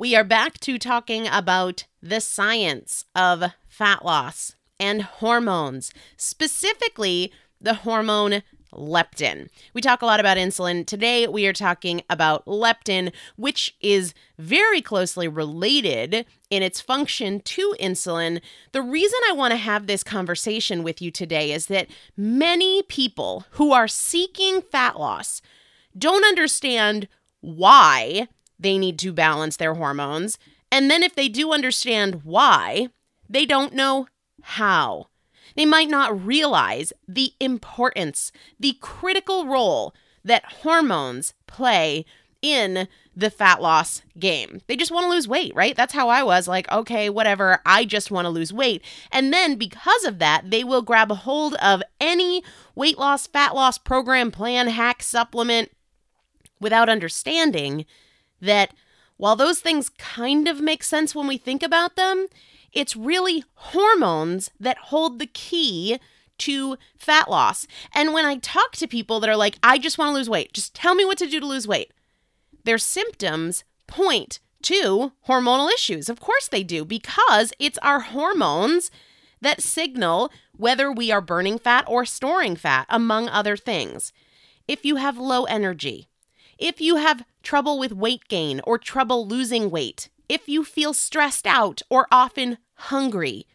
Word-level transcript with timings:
we 0.00 0.16
are 0.16 0.24
back 0.24 0.58
to 0.58 0.78
talking 0.78 1.28
about 1.28 1.84
the 2.00 2.22
science 2.22 3.04
of 3.14 3.52
fat 3.68 4.02
loss. 4.02 4.56
and 4.78 5.02
hormones, 5.02 5.92
specifically 6.16 7.30
the 7.60 7.74
hormone 7.74 8.42
leptin. 8.72 9.50
We 9.74 9.82
talk 9.82 10.00
a 10.00 10.06
lot 10.06 10.18
about 10.18 10.38
insulin. 10.38 10.86
Today, 10.86 11.26
we 11.26 11.46
are 11.46 11.52
talking 11.52 12.00
about 12.08 12.46
leptin, 12.46 13.12
which 13.36 13.76
is 13.82 14.14
very 14.38 14.80
closely 14.80 15.28
related 15.28 16.24
in 16.48 16.62
its 16.62 16.80
function 16.80 17.40
to 17.40 17.76
insulin. 17.78 18.40
The 18.72 18.80
reason 18.80 19.20
I 19.28 19.34
want 19.34 19.50
to 19.50 19.58
have 19.58 19.86
this 19.86 20.02
conversation 20.02 20.82
with 20.82 21.02
you 21.02 21.10
today 21.10 21.52
is 21.52 21.66
that 21.66 21.88
many 22.16 22.82
people 22.84 23.44
who 23.50 23.74
are 23.74 23.86
seeking 23.86 24.62
fat 24.62 24.98
loss 24.98 25.42
don't 25.98 26.24
understand 26.24 27.06
why 27.42 28.28
they 28.60 28.78
need 28.78 28.98
to 29.00 29.12
balance 29.12 29.56
their 29.56 29.74
hormones. 29.74 30.38
And 30.70 30.90
then, 30.90 31.02
if 31.02 31.14
they 31.14 31.28
do 31.28 31.52
understand 31.52 32.22
why, 32.22 32.88
they 33.28 33.44
don't 33.44 33.74
know 33.74 34.06
how. 34.42 35.08
They 35.56 35.66
might 35.66 35.88
not 35.88 36.24
realize 36.24 36.92
the 37.08 37.32
importance, 37.40 38.30
the 38.58 38.76
critical 38.80 39.46
role 39.46 39.94
that 40.24 40.44
hormones 40.62 41.34
play 41.46 42.04
in 42.42 42.88
the 43.14 43.30
fat 43.30 43.60
loss 43.60 44.02
game. 44.18 44.60
They 44.66 44.76
just 44.76 44.90
want 44.90 45.04
to 45.04 45.10
lose 45.10 45.28
weight, 45.28 45.54
right? 45.54 45.76
That's 45.76 45.92
how 45.92 46.08
I 46.08 46.22
was 46.22 46.48
like, 46.48 46.70
okay, 46.70 47.10
whatever, 47.10 47.60
I 47.66 47.84
just 47.84 48.10
want 48.10 48.24
to 48.24 48.30
lose 48.30 48.52
weight. 48.52 48.82
And 49.12 49.32
then 49.32 49.56
because 49.56 50.04
of 50.04 50.18
that, 50.20 50.50
they 50.50 50.64
will 50.64 50.82
grab 50.82 51.10
a 51.10 51.16
hold 51.16 51.54
of 51.56 51.82
any 52.00 52.42
weight 52.74 52.98
loss, 52.98 53.26
fat 53.26 53.54
loss 53.54 53.76
program, 53.76 54.30
plan, 54.30 54.68
hack, 54.68 55.02
supplement 55.02 55.70
without 56.60 56.88
understanding 56.88 57.84
that 58.40 58.72
while 59.16 59.36
those 59.36 59.60
things 59.60 59.90
kind 59.90 60.48
of 60.48 60.60
make 60.60 60.82
sense 60.82 61.14
when 61.14 61.26
we 61.26 61.36
think 61.36 61.62
about 61.62 61.96
them, 61.96 62.26
it's 62.72 62.96
really 62.96 63.44
hormones 63.54 64.50
that 64.58 64.78
hold 64.78 65.18
the 65.18 65.26
key 65.26 65.98
to 66.38 66.78
fat 66.96 67.28
loss. 67.30 67.66
And 67.94 68.14
when 68.14 68.24
I 68.24 68.36
talk 68.36 68.72
to 68.76 68.86
people 68.86 69.20
that 69.20 69.28
are 69.28 69.36
like, 69.36 69.58
I 69.62 69.78
just 69.78 69.98
want 69.98 70.08
to 70.10 70.14
lose 70.14 70.30
weight, 70.30 70.52
just 70.52 70.74
tell 70.74 70.94
me 70.94 71.04
what 71.04 71.18
to 71.18 71.28
do 71.28 71.40
to 71.40 71.46
lose 71.46 71.68
weight, 71.68 71.92
their 72.64 72.78
symptoms 72.78 73.64
point 73.86 74.38
to 74.62 75.12
hormonal 75.28 75.70
issues. 75.72 76.08
Of 76.08 76.20
course 76.20 76.48
they 76.48 76.62
do, 76.62 76.84
because 76.84 77.52
it's 77.58 77.78
our 77.78 78.00
hormones 78.00 78.90
that 79.40 79.62
signal 79.62 80.30
whether 80.56 80.92
we 80.92 81.10
are 81.10 81.22
burning 81.22 81.58
fat 81.58 81.84
or 81.88 82.04
storing 82.04 82.56
fat, 82.56 82.86
among 82.90 83.28
other 83.28 83.56
things. 83.56 84.12
If 84.68 84.84
you 84.84 84.96
have 84.96 85.16
low 85.16 85.44
energy, 85.44 86.09
if 86.60 86.80
you 86.80 86.96
have 86.96 87.24
trouble 87.42 87.78
with 87.78 87.92
weight 87.92 88.28
gain 88.28 88.60
or 88.64 88.78
trouble 88.78 89.26
losing 89.26 89.70
weight, 89.70 90.10
if 90.28 90.48
you 90.48 90.62
feel 90.62 90.92
stressed 90.94 91.46
out 91.46 91.82
or 91.90 92.06
often 92.12 92.58
hungry, 92.74 93.46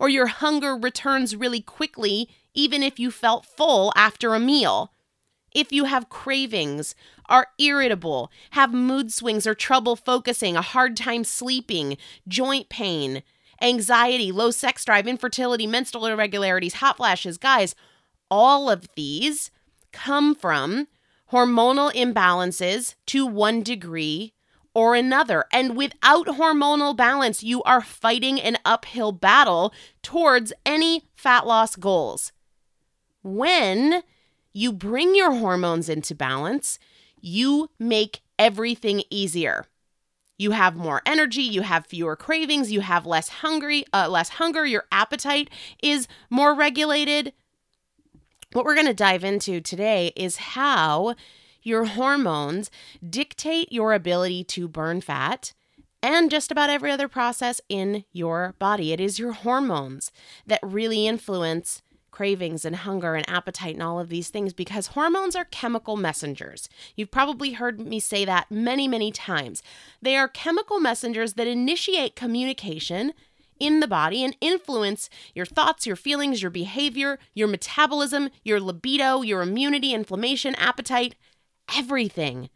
or 0.00 0.08
your 0.08 0.28
hunger 0.28 0.74
returns 0.74 1.36
really 1.36 1.60
quickly, 1.60 2.28
even 2.54 2.82
if 2.82 2.98
you 2.98 3.10
felt 3.10 3.44
full 3.44 3.92
after 3.94 4.34
a 4.34 4.40
meal. 4.40 4.92
If 5.54 5.70
you 5.70 5.84
have 5.84 6.08
cravings, 6.08 6.94
are 7.28 7.48
irritable, 7.58 8.30
have 8.52 8.72
mood 8.72 9.12
swings 9.12 9.46
or 9.46 9.54
trouble 9.54 9.96
focusing, 9.96 10.56
a 10.56 10.62
hard 10.62 10.96
time 10.96 11.24
sleeping, 11.24 11.98
joint 12.26 12.68
pain, 12.68 13.22
anxiety, 13.60 14.32
low 14.32 14.50
sex 14.50 14.84
drive, 14.84 15.06
infertility, 15.06 15.66
menstrual 15.66 16.06
irregularities, 16.06 16.74
hot 16.74 16.96
flashes, 16.96 17.38
guys, 17.38 17.74
all 18.30 18.70
of 18.70 18.88
these 18.96 19.50
come 19.92 20.34
from 20.34 20.88
hormonal 21.32 21.92
imbalances 21.94 22.94
to 23.06 23.26
one 23.26 23.62
degree 23.62 24.32
or 24.74 24.94
another. 24.94 25.44
And 25.52 25.76
without 25.76 26.26
hormonal 26.26 26.96
balance, 26.96 27.42
you 27.42 27.62
are 27.64 27.80
fighting 27.80 28.40
an 28.40 28.58
uphill 28.64 29.12
battle 29.12 29.72
towards 30.02 30.52
any 30.64 31.04
fat 31.14 31.46
loss 31.46 31.74
goals. 31.74 32.32
When 33.22 34.02
you 34.52 34.72
bring 34.72 35.14
your 35.14 35.32
hormones 35.32 35.88
into 35.88 36.14
balance, 36.14 36.78
you 37.20 37.70
make 37.78 38.20
everything 38.38 39.02
easier. 39.10 39.66
You 40.38 40.50
have 40.50 40.74
more 40.74 41.02
energy, 41.06 41.42
you 41.42 41.62
have 41.62 41.86
fewer 41.86 42.16
cravings, 42.16 42.72
you 42.72 42.80
have 42.80 43.06
less 43.06 43.28
hungry, 43.28 43.84
uh, 43.92 44.08
less 44.08 44.30
hunger, 44.30 44.66
your 44.66 44.84
appetite 44.90 45.48
is 45.82 46.08
more 46.30 46.54
regulated. 46.54 47.32
What 48.52 48.66
we're 48.66 48.74
going 48.74 48.86
to 48.86 48.94
dive 48.94 49.24
into 49.24 49.62
today 49.62 50.12
is 50.14 50.36
how 50.36 51.14
your 51.62 51.86
hormones 51.86 52.70
dictate 53.08 53.72
your 53.72 53.94
ability 53.94 54.44
to 54.44 54.68
burn 54.68 55.00
fat 55.00 55.54
and 56.02 56.30
just 56.30 56.50
about 56.50 56.68
every 56.68 56.90
other 56.90 57.08
process 57.08 57.62
in 57.70 58.04
your 58.12 58.54
body. 58.58 58.92
It 58.92 59.00
is 59.00 59.18
your 59.18 59.32
hormones 59.32 60.12
that 60.46 60.60
really 60.62 61.06
influence 61.06 61.82
cravings 62.10 62.66
and 62.66 62.76
hunger 62.76 63.14
and 63.14 63.26
appetite 63.26 63.72
and 63.72 63.82
all 63.82 63.98
of 63.98 64.10
these 64.10 64.28
things 64.28 64.52
because 64.52 64.88
hormones 64.88 65.34
are 65.34 65.46
chemical 65.46 65.96
messengers. 65.96 66.68
You've 66.94 67.10
probably 67.10 67.52
heard 67.52 67.80
me 67.80 68.00
say 68.00 68.26
that 68.26 68.50
many, 68.50 68.86
many 68.86 69.10
times. 69.10 69.62
They 70.02 70.14
are 70.16 70.28
chemical 70.28 70.78
messengers 70.78 71.34
that 71.34 71.46
initiate 71.46 72.16
communication 72.16 73.14
in 73.62 73.78
the 73.78 73.86
body 73.86 74.24
and 74.24 74.36
influence 74.40 75.08
your 75.34 75.46
thoughts, 75.46 75.86
your 75.86 75.94
feelings, 75.94 76.42
your 76.42 76.50
behavior, 76.50 77.20
your 77.32 77.46
metabolism, 77.46 78.28
your 78.42 78.58
libido, 78.58 79.22
your 79.22 79.40
immunity, 79.40 79.94
inflammation, 79.94 80.56
appetite, 80.56 81.14
everything. 81.74 82.50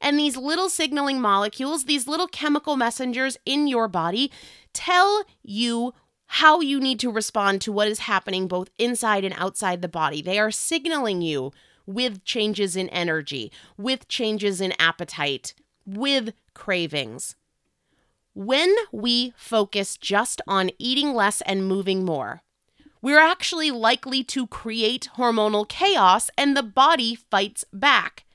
And 0.00 0.16
these 0.16 0.36
little 0.36 0.68
signaling 0.68 1.20
molecules, 1.20 1.84
these 1.84 2.06
little 2.06 2.28
chemical 2.28 2.76
messengers 2.76 3.36
in 3.44 3.66
your 3.66 3.88
body, 3.88 4.30
tell 4.72 5.24
you 5.42 5.92
how 6.26 6.60
you 6.60 6.78
need 6.78 7.00
to 7.00 7.10
respond 7.10 7.60
to 7.62 7.72
what 7.72 7.88
is 7.88 8.00
happening 8.00 8.46
both 8.46 8.70
inside 8.78 9.24
and 9.24 9.34
outside 9.36 9.82
the 9.82 9.88
body. 9.88 10.22
They 10.22 10.38
are 10.38 10.52
signaling 10.52 11.22
you 11.22 11.50
with 11.86 12.24
changes 12.24 12.76
in 12.76 12.88
energy, 12.90 13.50
with 13.76 14.06
changes 14.06 14.60
in 14.60 14.74
appetite, 14.78 15.54
with 15.84 16.34
cravings. 16.54 17.34
When 18.36 18.76
we 18.92 19.32
focus 19.34 19.96
just 19.96 20.42
on 20.46 20.70
eating 20.78 21.14
less 21.14 21.40
and 21.40 21.66
moving 21.66 22.04
more, 22.04 22.42
we're 23.00 23.18
actually 23.18 23.70
likely 23.70 24.22
to 24.24 24.46
create 24.46 25.08
hormonal 25.16 25.66
chaos 25.66 26.28
and 26.36 26.54
the 26.54 26.62
body 26.62 27.14
fights 27.14 27.64
back. 27.72 28.26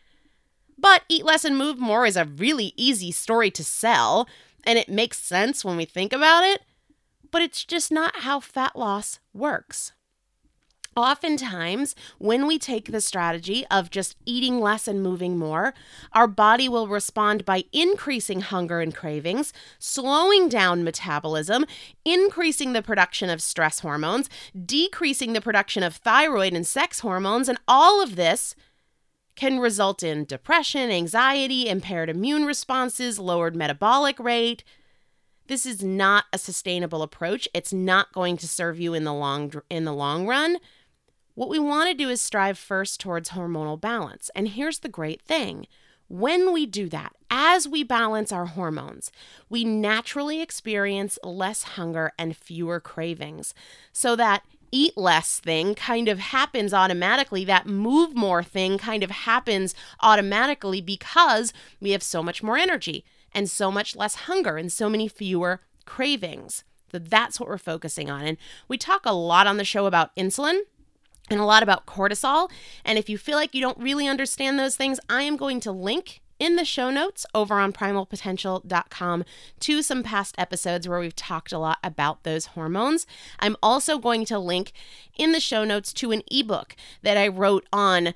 But 0.75 1.03
Eat 1.07 1.23
Less 1.23 1.45
and 1.45 1.55
Move 1.55 1.77
More 1.77 2.07
is 2.07 2.17
a 2.17 2.25
really 2.25 2.73
easy 2.75 3.11
story 3.11 3.51
to 3.51 3.63
sell, 3.63 4.27
and 4.63 4.79
it 4.79 4.89
makes 4.89 5.19
sense 5.19 5.63
when 5.63 5.77
we 5.77 5.85
think 5.85 6.13
about 6.13 6.45
it, 6.45 6.63
but 7.29 7.43
it's 7.43 7.63
just 7.63 7.91
not 7.91 8.21
how 8.21 8.39
fat 8.39 8.75
loss 8.75 9.19
works. 9.35 9.91
Oftentimes, 10.97 11.95
when 12.17 12.45
we 12.45 12.59
take 12.59 12.91
the 12.91 12.99
strategy 12.99 13.65
of 13.71 13.89
just 13.89 14.17
eating 14.25 14.59
less 14.59 14.89
and 14.89 15.01
moving 15.01 15.37
more, 15.37 15.73
our 16.11 16.27
body 16.27 16.67
will 16.67 16.89
respond 16.89 17.45
by 17.45 17.63
increasing 17.71 18.41
hunger 18.41 18.81
and 18.81 18.93
cravings, 18.93 19.53
slowing 19.79 20.49
down 20.49 20.83
metabolism, 20.83 21.65
increasing 22.03 22.73
the 22.73 22.81
production 22.81 23.29
of 23.29 23.41
stress 23.41 23.79
hormones, 23.79 24.29
decreasing 24.65 25.31
the 25.31 25.39
production 25.39 25.81
of 25.81 25.95
thyroid 25.95 26.51
and 26.51 26.67
sex 26.67 26.99
hormones, 26.99 27.47
and 27.47 27.57
all 27.69 28.03
of 28.03 28.17
this 28.17 28.53
can 29.35 29.59
result 29.59 30.03
in 30.03 30.25
depression, 30.25 30.91
anxiety, 30.91 31.69
impaired 31.69 32.09
immune 32.09 32.43
responses, 32.43 33.17
lowered 33.17 33.55
metabolic 33.55 34.19
rate. 34.19 34.65
This 35.47 35.65
is 35.65 35.81
not 35.81 36.25
a 36.33 36.37
sustainable 36.37 37.01
approach. 37.01 37.47
It's 37.53 37.71
not 37.71 38.11
going 38.11 38.35
to 38.37 38.47
serve 38.47 38.77
you 38.77 38.93
in 38.93 39.05
the 39.05 39.13
long 39.13 39.53
in 39.69 39.85
the 39.85 39.93
long 39.93 40.27
run. 40.27 40.57
What 41.35 41.49
we 41.49 41.59
want 41.59 41.89
to 41.89 41.95
do 41.95 42.09
is 42.09 42.21
strive 42.21 42.57
first 42.57 42.99
towards 42.99 43.29
hormonal 43.29 43.79
balance. 43.79 44.29
And 44.35 44.49
here's 44.49 44.79
the 44.79 44.89
great 44.89 45.21
thing. 45.21 45.67
When 46.07 46.51
we 46.51 46.65
do 46.65 46.89
that, 46.89 47.13
as 47.29 47.69
we 47.69 47.83
balance 47.83 48.33
our 48.33 48.47
hormones, 48.47 49.11
we 49.49 49.63
naturally 49.63 50.41
experience 50.41 51.17
less 51.23 51.63
hunger 51.63 52.11
and 52.19 52.35
fewer 52.35 52.81
cravings. 52.81 53.53
So 53.93 54.17
that 54.17 54.43
eat 54.73 54.97
less 54.97 55.39
thing 55.39 55.73
kind 55.73 56.09
of 56.09 56.19
happens 56.19 56.73
automatically. 56.73 57.45
That 57.45 57.65
move 57.65 58.13
more 58.13 58.43
thing 58.43 58.77
kind 58.77 59.03
of 59.03 59.11
happens 59.11 59.73
automatically 60.01 60.81
because 60.81 61.53
we 61.79 61.91
have 61.91 62.03
so 62.03 62.21
much 62.21 62.43
more 62.43 62.57
energy 62.57 63.05
and 63.33 63.49
so 63.49 63.71
much 63.71 63.95
less 63.95 64.15
hunger 64.15 64.57
and 64.57 64.69
so 64.69 64.89
many 64.89 65.07
fewer 65.07 65.61
cravings. 65.85 66.65
So 66.91 66.99
that's 66.99 67.39
what 67.39 67.47
we're 67.47 67.57
focusing 67.57 68.09
on. 68.09 68.25
And 68.25 68.37
we 68.67 68.77
talk 68.77 69.05
a 69.05 69.13
lot 69.13 69.47
on 69.47 69.55
the 69.55 69.63
show 69.63 69.85
about 69.85 70.13
insulin 70.17 70.59
and 71.29 71.39
a 71.39 71.45
lot 71.45 71.63
about 71.63 71.85
cortisol. 71.85 72.49
And 72.83 72.97
if 72.97 73.09
you 73.09 73.17
feel 73.17 73.37
like 73.37 73.55
you 73.55 73.61
don't 73.61 73.77
really 73.77 74.07
understand 74.07 74.59
those 74.59 74.75
things, 74.75 74.99
I 75.09 75.23
am 75.23 75.37
going 75.37 75.59
to 75.61 75.71
link 75.71 76.21
in 76.41 76.55
the 76.55 76.65
show 76.65 76.89
notes 76.89 77.23
over 77.35 77.59
on 77.59 77.71
primalpotential.com 77.71 79.23
to 79.59 79.81
some 79.83 80.01
past 80.01 80.33
episodes 80.39 80.89
where 80.89 80.99
we've 80.99 81.15
talked 81.15 81.51
a 81.53 81.59
lot 81.59 81.77
about 81.83 82.23
those 82.23 82.47
hormones. 82.47 83.05
I'm 83.39 83.55
also 83.61 83.99
going 83.99 84.25
to 84.25 84.39
link 84.39 84.71
in 85.15 85.33
the 85.33 85.39
show 85.39 85.63
notes 85.63 85.93
to 85.93 86.11
an 86.11 86.23
ebook 86.31 86.75
that 87.03 87.15
I 87.15 87.27
wrote 87.27 87.67
on 87.71 88.15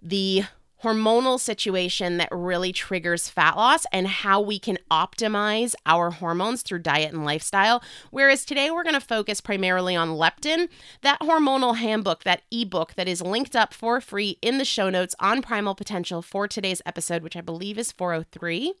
the 0.00 0.44
hormonal 0.86 1.40
situation 1.40 2.16
that 2.18 2.28
really 2.30 2.72
triggers 2.72 3.28
fat 3.28 3.56
loss 3.56 3.86
and 3.92 4.06
how 4.06 4.40
we 4.40 4.56
can 4.56 4.78
optimize 4.88 5.74
our 5.84 6.10
hormones 6.10 6.62
through 6.62 6.78
diet 6.78 7.12
and 7.12 7.24
lifestyle. 7.24 7.82
Whereas 8.12 8.44
today 8.44 8.70
we're 8.70 8.84
going 8.84 8.94
to 8.94 9.00
focus 9.00 9.40
primarily 9.40 9.96
on 9.96 10.10
leptin, 10.10 10.68
that 11.02 11.18
hormonal 11.20 11.78
handbook, 11.78 12.22
that 12.22 12.42
ebook 12.52 12.94
that 12.94 13.08
is 13.08 13.20
linked 13.20 13.56
up 13.56 13.74
for 13.74 14.00
free 14.00 14.38
in 14.40 14.58
the 14.58 14.64
show 14.64 14.88
notes 14.88 15.16
on 15.18 15.42
Primal 15.42 15.74
Potential 15.74 16.22
for 16.22 16.46
today's 16.46 16.82
episode, 16.86 17.24
which 17.24 17.36
I 17.36 17.40
believe 17.40 17.78
is 17.78 17.90
403, 17.90 18.74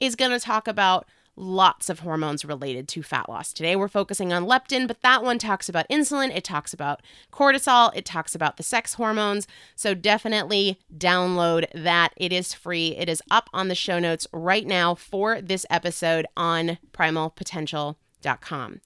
is 0.00 0.16
going 0.16 0.32
to 0.32 0.40
talk 0.40 0.66
about 0.66 1.06
lots 1.38 1.88
of 1.88 2.00
hormones 2.00 2.44
related 2.44 2.88
to 2.88 3.02
fat 3.02 3.28
loss. 3.28 3.52
Today 3.52 3.76
we're 3.76 3.88
focusing 3.88 4.32
on 4.32 4.44
leptin, 4.44 4.86
but 4.86 5.02
that 5.02 5.22
one 5.22 5.38
talks 5.38 5.68
about 5.68 5.88
insulin, 5.88 6.34
it 6.34 6.44
talks 6.44 6.74
about 6.74 7.00
cortisol, 7.32 7.94
it 7.94 8.04
talks 8.04 8.34
about 8.34 8.56
the 8.56 8.62
sex 8.62 8.94
hormones. 8.94 9.46
So 9.76 9.94
definitely 9.94 10.78
download 10.96 11.66
that. 11.74 12.12
It 12.16 12.32
is 12.32 12.52
free. 12.52 12.96
It 12.96 13.08
is 13.08 13.22
up 13.30 13.48
on 13.52 13.68
the 13.68 13.74
show 13.74 13.98
notes 13.98 14.26
right 14.32 14.66
now 14.66 14.94
for 14.94 15.40
this 15.40 15.64
episode 15.70 16.26
on 16.36 16.78
primalpotential.com. 16.92 18.80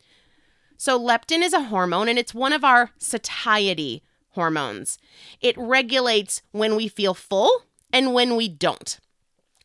So 0.76 0.98
leptin 0.98 1.42
is 1.42 1.52
a 1.52 1.64
hormone 1.64 2.08
and 2.08 2.18
it's 2.18 2.34
one 2.34 2.52
of 2.52 2.64
our 2.64 2.90
satiety 2.98 4.02
hormones. 4.30 4.98
It 5.40 5.56
regulates 5.56 6.42
when 6.50 6.76
we 6.76 6.88
feel 6.88 7.14
full 7.14 7.64
and 7.92 8.12
when 8.12 8.36
we 8.36 8.48
don't. 8.48 8.98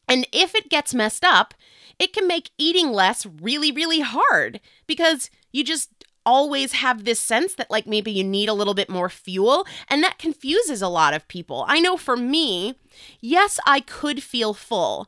And 0.08 0.28
if 0.32 0.56
it 0.56 0.70
gets 0.70 0.94
messed 0.94 1.24
up, 1.24 1.54
it 2.00 2.14
can 2.14 2.28
make 2.28 2.52
eating 2.58 2.92
less 2.92 3.26
really, 3.26 3.72
really 3.72 4.02
hard 4.02 4.60
because 4.86 5.30
you 5.52 5.64
just 5.64 5.90
always 6.26 6.74
have 6.74 7.06
this 7.06 7.22
sense 7.22 7.54
that 7.56 7.72
like 7.72 7.88
maybe 7.88 8.12
you 8.12 8.24
need 8.24 8.50
a 8.50 8.54
little 8.54 8.74
bit 8.74 8.90
more 8.90 9.10
fuel 9.10 9.66
and 9.90 10.04
that 10.04 10.20
confuses 10.20 10.82
a 10.82 10.90
lot 10.90 11.14
of 11.14 11.28
people. 11.30 11.64
I 11.70 11.80
know 11.80 11.96
for 11.96 12.18
me, 12.18 12.76
yes, 13.22 13.60
I 13.66 13.80
could 13.80 14.22
feel 14.22 14.54
full, 14.54 15.08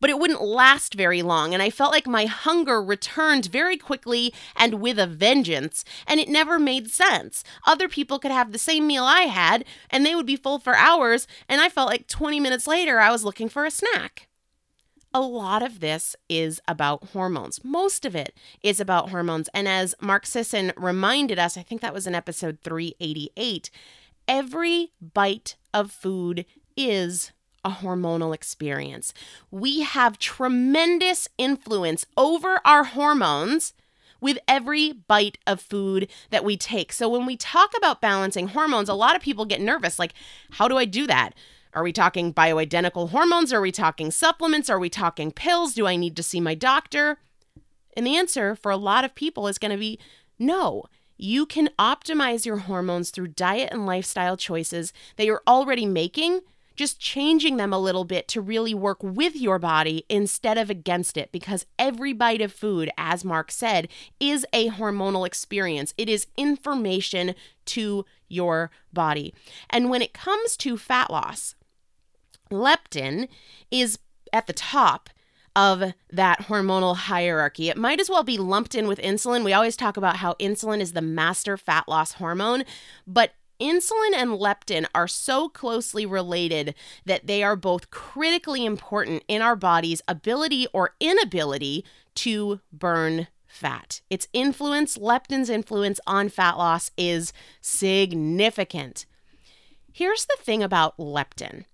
but 0.00 0.08
it 0.08 0.18
wouldn't 0.18 0.42
last 0.42 0.94
very 0.94 1.20
long 1.20 1.52
and 1.52 1.62
I 1.62 1.68
felt 1.68 1.92
like 1.92 2.06
my 2.06 2.24
hunger 2.24 2.82
returned 2.82 3.44
very 3.44 3.76
quickly 3.76 4.32
and 4.56 4.80
with 4.80 4.98
a 4.98 5.06
vengeance 5.06 5.84
and 6.06 6.18
it 6.18 6.30
never 6.30 6.58
made 6.58 6.90
sense. 6.90 7.44
Other 7.66 7.86
people 7.86 8.18
could 8.18 8.30
have 8.30 8.50
the 8.50 8.58
same 8.58 8.86
meal 8.86 9.04
I 9.04 9.22
had 9.22 9.66
and 9.90 10.04
they 10.04 10.14
would 10.14 10.26
be 10.26 10.36
full 10.36 10.58
for 10.58 10.74
hours 10.74 11.26
and 11.46 11.60
I 11.60 11.68
felt 11.68 11.90
like 11.90 12.08
20 12.08 12.40
minutes 12.40 12.66
later 12.66 12.98
I 13.00 13.12
was 13.12 13.22
looking 13.22 13.50
for 13.50 13.66
a 13.66 13.70
snack 13.70 14.28
a 15.14 15.20
lot 15.20 15.62
of 15.62 15.78
this 15.78 16.16
is 16.28 16.60
about 16.66 17.10
hormones. 17.10 17.62
Most 17.64 18.04
of 18.04 18.16
it 18.16 18.36
is 18.62 18.80
about 18.80 19.10
hormones. 19.10 19.48
And 19.54 19.68
as 19.68 19.94
Mark 20.00 20.26
Sisson 20.26 20.72
reminded 20.76 21.38
us, 21.38 21.56
I 21.56 21.62
think 21.62 21.80
that 21.80 21.94
was 21.94 22.08
in 22.08 22.16
episode 22.16 22.58
388, 22.64 23.70
every 24.26 24.90
bite 25.00 25.54
of 25.72 25.92
food 25.92 26.44
is 26.76 27.30
a 27.64 27.70
hormonal 27.70 28.34
experience. 28.34 29.14
We 29.52 29.82
have 29.82 30.18
tremendous 30.18 31.28
influence 31.38 32.04
over 32.16 32.60
our 32.64 32.82
hormones 32.84 33.72
with 34.20 34.38
every 34.48 34.92
bite 34.92 35.38
of 35.46 35.60
food 35.60 36.10
that 36.30 36.44
we 36.44 36.56
take. 36.56 36.92
So 36.92 37.08
when 37.08 37.24
we 37.24 37.36
talk 37.36 37.72
about 37.76 38.00
balancing 38.00 38.48
hormones, 38.48 38.88
a 38.88 38.94
lot 38.94 39.14
of 39.14 39.22
people 39.22 39.44
get 39.44 39.60
nervous 39.60 39.98
like, 39.98 40.14
how 40.52 40.66
do 40.66 40.76
I 40.76 40.86
do 40.86 41.06
that? 41.06 41.34
Are 41.74 41.82
we 41.82 41.92
talking 41.92 42.32
bioidentical 42.32 43.10
hormones? 43.10 43.52
Are 43.52 43.60
we 43.60 43.72
talking 43.72 44.12
supplements? 44.12 44.70
Are 44.70 44.78
we 44.78 44.88
talking 44.88 45.32
pills? 45.32 45.74
Do 45.74 45.86
I 45.86 45.96
need 45.96 46.16
to 46.16 46.22
see 46.22 46.40
my 46.40 46.54
doctor? 46.54 47.18
And 47.96 48.06
the 48.06 48.16
answer 48.16 48.54
for 48.54 48.70
a 48.70 48.76
lot 48.76 49.04
of 49.04 49.14
people 49.14 49.48
is 49.48 49.58
going 49.58 49.72
to 49.72 49.78
be 49.78 49.98
no. 50.38 50.84
You 51.16 51.46
can 51.46 51.70
optimize 51.78 52.46
your 52.46 52.58
hormones 52.58 53.10
through 53.10 53.28
diet 53.28 53.70
and 53.72 53.86
lifestyle 53.86 54.36
choices 54.36 54.92
that 55.16 55.26
you're 55.26 55.42
already 55.46 55.86
making, 55.86 56.40
just 56.76 57.00
changing 57.00 57.56
them 57.56 57.72
a 57.72 57.78
little 57.78 58.04
bit 58.04 58.26
to 58.28 58.40
really 58.40 58.74
work 58.74 59.02
with 59.02 59.36
your 59.36 59.58
body 59.60 60.04
instead 60.08 60.58
of 60.58 60.70
against 60.70 61.16
it. 61.16 61.30
Because 61.32 61.66
every 61.78 62.12
bite 62.12 62.40
of 62.40 62.52
food, 62.52 62.90
as 62.96 63.24
Mark 63.24 63.50
said, 63.50 63.88
is 64.18 64.44
a 64.52 64.70
hormonal 64.70 65.26
experience, 65.26 65.94
it 65.96 66.08
is 66.08 66.26
information 66.36 67.34
to 67.66 68.04
your 68.28 68.70
body. 68.92 69.32
And 69.70 69.90
when 69.90 70.02
it 70.02 70.14
comes 70.14 70.56
to 70.58 70.76
fat 70.76 71.10
loss, 71.10 71.54
leptin 72.54 73.28
is 73.70 73.98
at 74.32 74.46
the 74.46 74.52
top 74.52 75.10
of 75.56 75.94
that 76.10 76.40
hormonal 76.40 76.96
hierarchy. 76.96 77.68
It 77.68 77.76
might 77.76 78.00
as 78.00 78.10
well 78.10 78.24
be 78.24 78.38
lumped 78.38 78.74
in 78.74 78.88
with 78.88 78.98
insulin. 78.98 79.44
We 79.44 79.52
always 79.52 79.76
talk 79.76 79.96
about 79.96 80.16
how 80.16 80.34
insulin 80.34 80.80
is 80.80 80.92
the 80.92 81.02
master 81.02 81.56
fat 81.56 81.88
loss 81.88 82.12
hormone, 82.12 82.64
but 83.06 83.32
insulin 83.60 84.14
and 84.14 84.30
leptin 84.30 84.86
are 84.94 85.06
so 85.06 85.48
closely 85.48 86.04
related 86.04 86.74
that 87.04 87.26
they 87.26 87.42
are 87.42 87.56
both 87.56 87.90
critically 87.90 88.64
important 88.64 89.22
in 89.28 89.42
our 89.42 89.56
body's 89.56 90.02
ability 90.08 90.66
or 90.72 90.94
inability 90.98 91.84
to 92.16 92.60
burn 92.72 93.28
fat. 93.46 94.00
Its 94.10 94.26
influence, 94.32 94.98
leptin's 94.98 95.48
influence 95.48 96.00
on 96.06 96.28
fat 96.28 96.58
loss 96.58 96.90
is 96.96 97.32
significant. 97.60 99.06
Here's 99.92 100.26
the 100.26 100.36
thing 100.40 100.60
about 100.60 100.96
leptin 100.98 101.64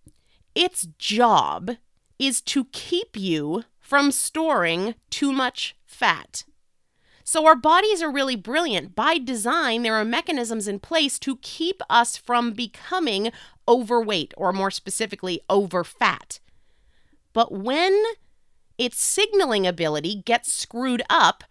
its 0.54 0.88
job 0.98 1.72
is 2.18 2.40
to 2.42 2.66
keep 2.66 3.16
you 3.16 3.64
from 3.78 4.12
storing 4.12 4.94
too 5.08 5.32
much 5.32 5.76
fat. 5.86 6.44
So, 7.24 7.46
our 7.46 7.56
bodies 7.56 8.02
are 8.02 8.10
really 8.10 8.36
brilliant. 8.36 8.94
By 8.94 9.18
design, 9.18 9.82
there 9.82 9.94
are 9.94 10.04
mechanisms 10.04 10.66
in 10.66 10.80
place 10.80 11.18
to 11.20 11.36
keep 11.42 11.80
us 11.88 12.16
from 12.16 12.52
becoming 12.52 13.30
overweight, 13.68 14.34
or 14.36 14.52
more 14.52 14.70
specifically, 14.70 15.40
over 15.48 15.84
fat. 15.84 16.40
But 17.32 17.52
when 17.52 18.02
its 18.78 19.00
signaling 19.00 19.66
ability 19.66 20.22
gets 20.24 20.52
screwed 20.52 21.02
up, 21.08 21.44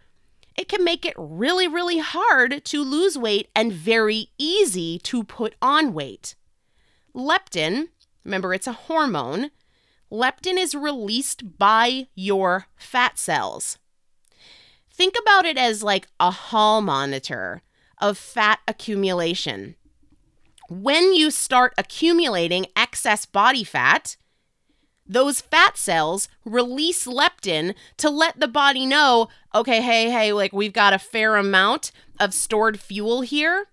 it 0.56 0.68
can 0.68 0.84
make 0.84 1.06
it 1.06 1.14
really, 1.16 1.66
really 1.66 1.98
hard 1.98 2.64
to 2.66 2.84
lose 2.84 3.16
weight 3.16 3.48
and 3.56 3.72
very 3.72 4.28
easy 4.36 4.98
to 4.98 5.24
put 5.24 5.54
on 5.62 5.94
weight. 5.94 6.34
Leptin 7.14 7.88
Remember, 8.24 8.52
it's 8.54 8.66
a 8.66 8.72
hormone. 8.72 9.50
Leptin 10.10 10.58
is 10.58 10.74
released 10.74 11.58
by 11.58 12.08
your 12.14 12.66
fat 12.76 13.18
cells. 13.18 13.78
Think 14.92 15.14
about 15.20 15.46
it 15.46 15.56
as 15.56 15.82
like 15.82 16.08
a 16.18 16.30
hall 16.30 16.82
monitor 16.82 17.62
of 17.98 18.18
fat 18.18 18.60
accumulation. 18.66 19.76
When 20.68 21.14
you 21.14 21.30
start 21.30 21.74
accumulating 21.78 22.66
excess 22.76 23.24
body 23.26 23.64
fat, 23.64 24.16
those 25.06 25.40
fat 25.40 25.76
cells 25.76 26.28
release 26.44 27.06
leptin 27.06 27.74
to 27.96 28.08
let 28.08 28.38
the 28.38 28.46
body 28.46 28.86
know, 28.86 29.28
okay, 29.54 29.80
hey, 29.80 30.10
hey, 30.10 30.32
like 30.32 30.52
we've 30.52 30.72
got 30.72 30.92
a 30.92 30.98
fair 30.98 31.36
amount 31.36 31.90
of 32.20 32.32
stored 32.32 32.78
fuel 32.78 33.22
here. 33.22 33.66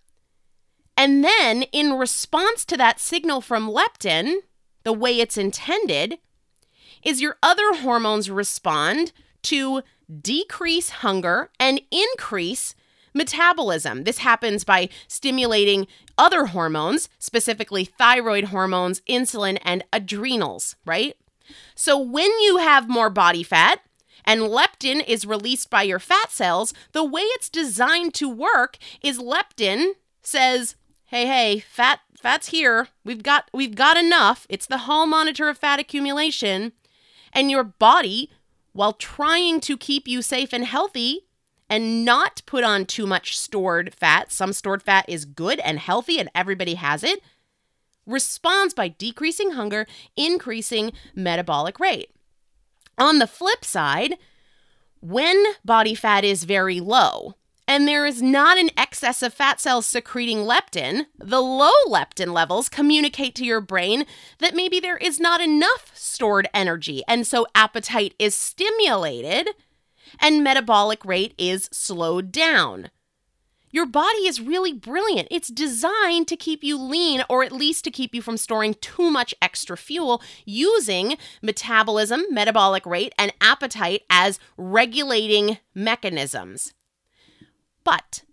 And 0.98 1.24
then, 1.24 1.62
in 1.72 1.94
response 1.94 2.66
to 2.66 2.78
that 2.78 3.00
signal 3.00 3.40
from 3.40 3.70
leptin, 3.70 4.38
the 4.84 4.92
way 4.92 5.20
it's 5.20 5.38
intended, 5.38 6.18
is 7.04 7.22
your 7.22 7.38
other 7.44 7.76
hormones 7.76 8.32
respond 8.32 9.12
to 9.44 9.84
decrease 10.22 10.90
hunger 10.90 11.52
and 11.60 11.82
increase 11.92 12.74
metabolism. 13.14 14.04
This 14.04 14.20
happens 14.20 14.64
by 14.64 14.90
stimulating 15.08 15.88
other 16.18 16.48
hormones, 16.48 17.10
specifically 17.20 17.86
thyroid 17.86 18.46
hormones, 18.46 19.02
insulin, 19.02 19.60
and 19.64 19.84
adrenals, 19.94 20.76
right? 20.86 21.16
So 21.76 21.98
when 21.98 22.32
you 22.42 22.58
have 22.58 22.90
more 22.90 23.10
body 23.10 23.44
fat, 23.44 23.82
and 24.26 24.42
leptin 24.42 25.08
is 25.08 25.26
released 25.26 25.70
by 25.70 25.84
your 25.84 26.00
fat 26.00 26.32
cells, 26.32 26.74
the 26.92 27.04
way 27.04 27.22
it's 27.22 27.50
designed 27.50 28.14
to 28.16 28.28
work 28.28 28.78
is 29.02 29.20
leptin 29.20 29.94
says, 30.22 30.76
hey, 31.08 31.26
hey, 31.26 31.60
fat 31.60 32.02
fat's 32.22 32.50
here. 32.50 32.90
We've 33.04 33.24
got 33.24 33.50
we've 33.54 33.76
got 33.76 33.98
enough. 33.98 34.46
It's 34.50 34.68
the 34.68 34.80
hall 34.80 35.08
monitor 35.08 35.50
of 35.50 35.58
fat 35.58 35.80
accumulation. 35.80 36.74
And 37.34 37.50
your 37.50 37.64
body, 37.64 38.30
while 38.74 38.94
trying 38.94 39.60
to 39.62 39.78
keep 39.78 40.08
you 40.08 40.22
safe 40.22 40.54
and 40.54 40.66
healthy 40.66 41.28
and 41.70 42.06
not 42.06 42.42
put 42.46 42.64
on 42.64 42.86
too 42.86 43.08
much 43.08 43.38
stored 43.38 43.94
fat, 43.94 44.32
some 44.32 44.54
stored 44.54 44.84
fat 44.84 45.06
is 45.08 45.26
good 45.26 45.60
and 45.60 45.80
healthy 45.80 46.20
and 46.20 46.30
everybody 46.36 46.76
has 46.76 47.04
it, 47.04 47.22
responds 48.06 48.74
by 48.74 48.90
decreasing 48.90 49.52
hunger, 49.52 49.88
increasing 50.16 50.92
metabolic 51.16 51.80
rate. 51.80 52.12
On 52.98 53.20
the 53.20 53.28
flip 53.28 53.64
side, 53.64 54.16
when 55.00 55.42
body 55.64 55.94
fat 55.94 56.24
is 56.24 56.44
very 56.44 56.80
low, 56.80 57.36
and 57.68 57.88
there 57.88 58.06
is 58.06 58.22
not 58.22 58.58
an 58.58 58.70
excess 58.78 59.22
of 59.22 59.34
fat 59.34 59.60
cells 59.60 59.86
secreting 59.86 60.40
leptin, 60.40 61.08
the 61.18 61.42
low 61.42 61.72
leptin 61.88 62.32
levels 62.32 62.70
communicate 62.70 63.36
to 63.36 63.46
your 63.46 63.60
brain 63.60 64.06
that 64.40 64.56
maybe 64.56 64.80
there 64.80 64.98
is 64.98 65.20
not 65.20 65.42
enough 65.42 65.92
stored 65.94 66.48
energy. 66.54 67.04
And 67.08 67.28
so 67.28 67.46
appetite 67.54 68.14
is 68.18 68.34
stimulated 68.34 69.50
and 70.20 70.44
metabolic 70.44 71.04
rate 71.04 71.34
is 71.38 71.70
slowed 71.74 72.32
down. 72.32 72.90
Your 73.70 73.86
body 73.86 74.26
is 74.26 74.40
really 74.40 74.72
brilliant. 74.72 75.28
It's 75.30 75.50
designed 75.50 76.30
to 76.30 76.38
keep 76.38 76.64
you 76.64 76.82
lean 76.82 77.24
or 77.30 77.44
at 77.44 77.52
least 77.52 77.84
to 77.84 77.92
keep 77.92 78.16
you 78.16 78.22
from 78.22 78.38
storing 78.38 78.76
too 78.76 79.12
much 79.12 79.36
extra 79.42 79.76
fuel 79.76 80.22
using 80.46 81.18
metabolism, 81.42 82.24
metabolic 82.30 82.86
rate, 82.86 83.14
and 83.20 83.34
appetite 83.42 84.04
as 84.10 84.40
regulating 84.56 85.58
mechanisms. 85.76 86.74
But 87.88 88.24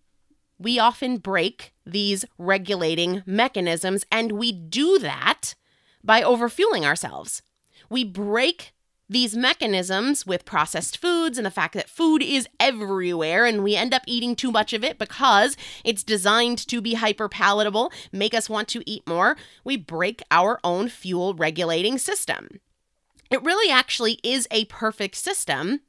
we 0.58 0.80
often 0.80 1.18
break 1.18 1.74
these 1.86 2.24
regulating 2.38 3.22
mechanisms, 3.24 4.04
and 4.10 4.32
we 4.32 4.50
do 4.50 4.98
that 4.98 5.54
by 6.02 6.24
overfueling 6.24 6.84
ourselves. 6.84 7.40
We 7.88 8.02
break 8.02 8.72
these 9.08 9.36
mechanisms 9.36 10.26
with 10.26 10.44
processed 10.44 10.96
foods 10.96 11.38
and 11.38 11.46
the 11.46 11.52
fact 11.52 11.74
that 11.74 11.88
food 11.88 12.20
is 12.20 12.48
everywhere 12.58 13.44
and 13.44 13.62
we 13.62 13.76
end 13.76 13.94
up 13.94 14.02
eating 14.08 14.34
too 14.34 14.50
much 14.50 14.72
of 14.72 14.82
it 14.82 14.98
because 14.98 15.56
it's 15.84 16.02
designed 16.02 16.58
to 16.66 16.80
be 16.80 16.94
hyper 16.94 17.28
palatable, 17.28 17.92
make 18.10 18.34
us 18.34 18.50
want 18.50 18.66
to 18.68 18.82
eat 18.90 19.06
more, 19.06 19.36
we 19.62 19.76
break 19.76 20.20
our 20.32 20.58
own 20.64 20.88
fuel 20.88 21.32
regulating 21.32 21.96
system. 21.96 22.60
It 23.30 23.44
really 23.44 23.70
actually 23.70 24.18
is 24.24 24.48
a 24.50 24.64
perfect 24.64 25.14
system, 25.14 25.82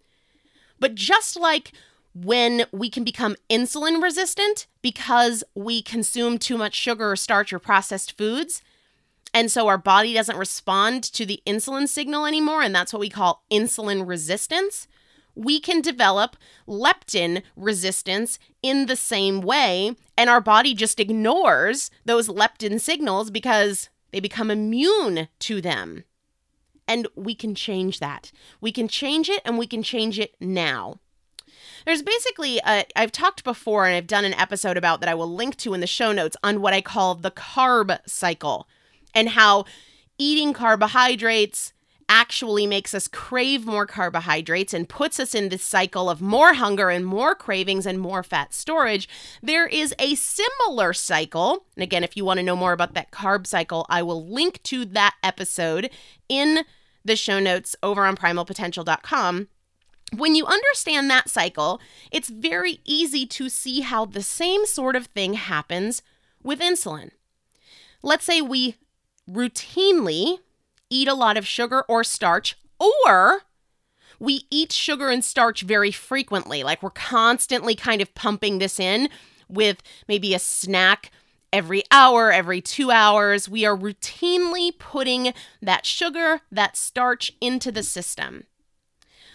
but 0.79 0.93
just 0.93 1.35
like 1.35 1.71
when 2.15 2.65
we 2.71 2.89
can 2.89 3.03
become 3.03 3.35
insulin 3.49 4.01
resistant 4.01 4.67
because 4.81 5.43
we 5.53 5.81
consume 5.81 6.37
too 6.37 6.57
much 6.57 6.73
sugar 6.73 7.11
or 7.11 7.15
starch 7.17 7.51
or 7.51 7.59
processed 7.59 8.17
foods, 8.17 8.61
and 9.33 9.51
so 9.51 9.67
our 9.67 9.77
body 9.77 10.13
doesn't 10.13 10.37
respond 10.37 11.03
to 11.03 11.25
the 11.25 11.43
insulin 11.45 11.89
signal 11.89 12.25
anymore, 12.25 12.61
and 12.61 12.73
that's 12.73 12.93
what 12.93 13.01
we 13.01 13.09
call 13.09 13.43
insulin 13.51 14.07
resistance. 14.07 14.87
We 15.35 15.59
can 15.59 15.81
develop 15.81 16.37
leptin 16.65 17.43
resistance 17.57 18.39
in 18.63 18.85
the 18.85 18.95
same 18.95 19.41
way, 19.41 19.97
and 20.17 20.29
our 20.29 20.39
body 20.39 20.73
just 20.73 21.01
ignores 21.01 21.91
those 22.05 22.29
leptin 22.29 22.79
signals 22.79 23.29
because 23.29 23.89
they 24.11 24.21
become 24.21 24.49
immune 24.49 25.27
to 25.39 25.59
them. 25.59 26.05
And 26.87 27.07
we 27.15 27.35
can 27.35 27.55
change 27.55 27.99
that. 27.99 28.31
We 28.61 28.71
can 28.71 28.87
change 28.87 29.27
it, 29.27 29.41
and 29.43 29.57
we 29.57 29.67
can 29.67 29.83
change 29.83 30.17
it 30.17 30.35
now. 30.39 30.99
There's 31.85 32.01
basically, 32.01 32.59
i 32.63 32.85
have 32.95 33.11
talked 33.11 33.43
before 33.43 33.85
and 33.85 33.95
I've 33.95 34.07
done 34.07 34.25
an 34.25 34.33
episode 34.33 34.77
about 34.77 34.99
that 34.99 35.09
I 35.09 35.13
will 35.13 35.33
link 35.33 35.55
to 35.57 35.73
in 35.73 35.81
the 35.81 35.87
show 35.87 36.11
notes 36.11 36.35
on 36.43 36.61
what 36.61 36.73
I 36.73 36.81
call 36.81 37.15
the 37.15 37.31
carb 37.31 37.99
cycle 38.07 38.67
and 39.13 39.29
how 39.29 39.65
eating 40.17 40.51
carbohydrates 40.51 41.73
actually 42.07 42.67
makes 42.67 42.93
us 42.93 43.07
crave 43.07 43.65
more 43.65 43.85
carbohydrates 43.85 44.73
and 44.73 44.87
puts 44.87 45.19
us 45.19 45.33
in 45.33 45.49
this 45.49 45.63
cycle 45.63 46.09
of 46.09 46.21
more 46.21 46.53
hunger 46.53 46.89
and 46.89 47.05
more 47.05 47.33
cravings 47.33 47.85
and 47.85 47.99
more 47.99 48.23
fat 48.23 48.53
storage. 48.53 49.09
There 49.41 49.67
is 49.67 49.93
a 49.97 50.15
similar 50.15 50.93
cycle. 50.93 51.65
And 51.75 51.83
again, 51.83 52.03
if 52.03 52.15
you 52.15 52.23
want 52.23 52.39
to 52.39 52.43
know 52.43 52.55
more 52.55 52.73
about 52.73 52.93
that 52.93 53.11
carb 53.11 53.47
cycle, 53.47 53.85
I 53.89 54.03
will 54.03 54.27
link 54.27 54.61
to 54.63 54.85
that 54.85 55.15
episode 55.23 55.89
in 56.29 56.63
the 57.03 57.15
show 57.15 57.39
notes 57.39 57.75
over 57.81 58.05
on 58.05 58.15
primalpotential.com. 58.15 59.47
When 60.13 60.35
you 60.35 60.45
understand 60.45 61.09
that 61.09 61.29
cycle, 61.29 61.81
it's 62.11 62.29
very 62.29 62.79
easy 62.85 63.25
to 63.27 63.49
see 63.49 63.81
how 63.81 64.05
the 64.05 64.21
same 64.21 64.65
sort 64.65 64.95
of 64.95 65.07
thing 65.07 65.33
happens 65.33 66.01
with 66.43 66.59
insulin. 66.59 67.11
Let's 68.03 68.25
say 68.25 68.41
we 68.41 68.75
routinely 69.29 70.39
eat 70.89 71.07
a 71.07 71.15
lot 71.15 71.37
of 71.37 71.47
sugar 71.47 71.83
or 71.89 72.03
starch, 72.03 72.55
or 72.79 73.41
we 74.19 74.45
eat 74.49 74.71
sugar 74.71 75.09
and 75.09 75.25
starch 75.25 75.61
very 75.61 75.91
frequently. 75.91 76.63
Like 76.63 76.83
we're 76.83 76.91
constantly 76.91 77.75
kind 77.75 78.01
of 78.01 78.13
pumping 78.15 78.59
this 78.59 78.79
in 78.79 79.09
with 79.49 79.81
maybe 80.07 80.33
a 80.33 80.39
snack 80.39 81.11
every 81.51 81.83
hour, 81.89 82.31
every 82.31 82.61
two 82.61 82.91
hours. 82.91 83.49
We 83.49 83.65
are 83.65 83.77
routinely 83.77 84.77
putting 84.77 85.33
that 85.61 85.85
sugar, 85.85 86.41
that 86.51 86.77
starch 86.77 87.31
into 87.41 87.71
the 87.71 87.83
system. 87.83 88.45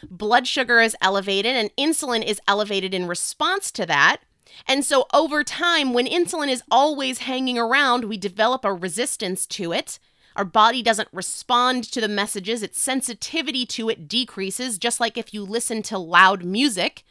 Blood 0.09 0.47
sugar 0.47 0.81
is 0.81 0.97
elevated 1.01 1.57
and 1.57 1.75
insulin 1.77 2.25
is 2.25 2.41
elevated 2.47 2.95
in 2.95 3.07
response 3.07 3.71
to 3.73 3.87
that. 3.87 4.19
And 4.67 4.85
so 4.85 5.07
over 5.13 5.45
time, 5.45 5.93
when 5.93 6.07
insulin 6.07 6.49
is 6.49 6.63
always 6.71 7.19
hanging 7.19 7.59
around, 7.59 8.05
we 8.05 8.17
develop 8.17 8.65
a 8.65 8.73
resistance 8.73 9.47
to 9.47 9.73
it. 9.73 9.99
Our 10.37 10.45
body 10.45 10.83
doesn't 10.83 11.09
respond 11.13 11.85
to 11.85 12.01
the 12.01 12.09
messages, 12.09 12.63
its 12.63 12.81
sensitivity 12.81 13.67
to 13.67 13.89
it 13.89 14.09
decreases, 14.09 14.79
just 14.79 15.01
like 15.01 15.19
if 15.19 15.35
you 15.35 15.43
listen 15.43 15.83
to 15.85 15.99
loud 15.99 16.45
music. 16.45 17.05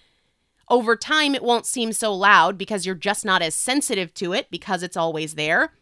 Over 0.69 0.95
time, 0.95 1.35
it 1.35 1.43
won't 1.43 1.65
seem 1.65 1.91
so 1.93 2.13
loud 2.13 2.57
because 2.57 2.85
you're 2.85 2.95
just 2.95 3.25
not 3.25 3.41
as 3.41 3.55
sensitive 3.55 4.13
to 4.15 4.33
it 4.33 4.47
because 4.51 4.83
it's 4.83 4.97
always 4.97 5.35
there. 5.35 5.73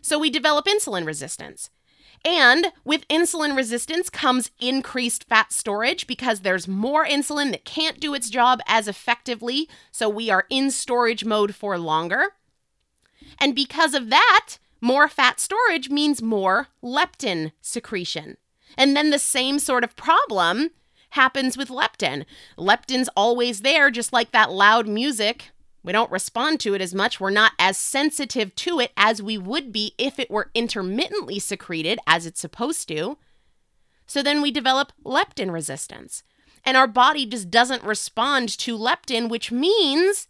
So 0.00 0.18
we 0.18 0.30
develop 0.30 0.66
insulin 0.66 1.06
resistance. 1.06 1.70
And 2.24 2.72
with 2.84 3.06
insulin 3.08 3.56
resistance 3.56 4.10
comes 4.10 4.50
increased 4.60 5.24
fat 5.24 5.52
storage 5.52 6.06
because 6.06 6.40
there's 6.40 6.66
more 6.66 7.06
insulin 7.06 7.50
that 7.52 7.64
can't 7.64 8.00
do 8.00 8.14
its 8.14 8.30
job 8.30 8.60
as 8.66 8.88
effectively. 8.88 9.68
So 9.92 10.08
we 10.08 10.30
are 10.30 10.46
in 10.50 10.70
storage 10.70 11.24
mode 11.24 11.54
for 11.54 11.78
longer. 11.78 12.32
And 13.38 13.54
because 13.54 13.94
of 13.94 14.10
that, 14.10 14.58
more 14.80 15.08
fat 15.08 15.40
storage 15.40 15.88
means 15.90 16.22
more 16.22 16.68
leptin 16.82 17.52
secretion. 17.60 18.36
And 18.76 18.96
then 18.96 19.10
the 19.10 19.18
same 19.18 19.58
sort 19.58 19.84
of 19.84 19.96
problem 19.96 20.70
happens 21.10 21.56
with 21.56 21.68
leptin. 21.68 22.24
Leptin's 22.58 23.08
always 23.16 23.62
there, 23.62 23.90
just 23.90 24.12
like 24.12 24.32
that 24.32 24.52
loud 24.52 24.86
music 24.86 25.50
we 25.86 25.92
don't 25.92 26.10
respond 26.10 26.58
to 26.60 26.74
it 26.74 26.82
as 26.82 26.92
much. 26.92 27.20
We're 27.20 27.30
not 27.30 27.52
as 27.60 27.78
sensitive 27.78 28.54
to 28.56 28.80
it 28.80 28.90
as 28.96 29.22
we 29.22 29.38
would 29.38 29.72
be 29.72 29.94
if 29.96 30.18
it 30.18 30.30
were 30.30 30.50
intermittently 30.52 31.38
secreted 31.38 32.00
as 32.08 32.26
it's 32.26 32.40
supposed 32.40 32.88
to. 32.88 33.18
So 34.04 34.20
then 34.20 34.42
we 34.42 34.50
develop 34.50 34.92
leptin 35.04 35.52
resistance. 35.52 36.24
And 36.64 36.76
our 36.76 36.88
body 36.88 37.24
just 37.24 37.52
doesn't 37.52 37.84
respond 37.84 38.48
to 38.58 38.76
leptin, 38.76 39.28
which 39.28 39.52
means 39.52 40.26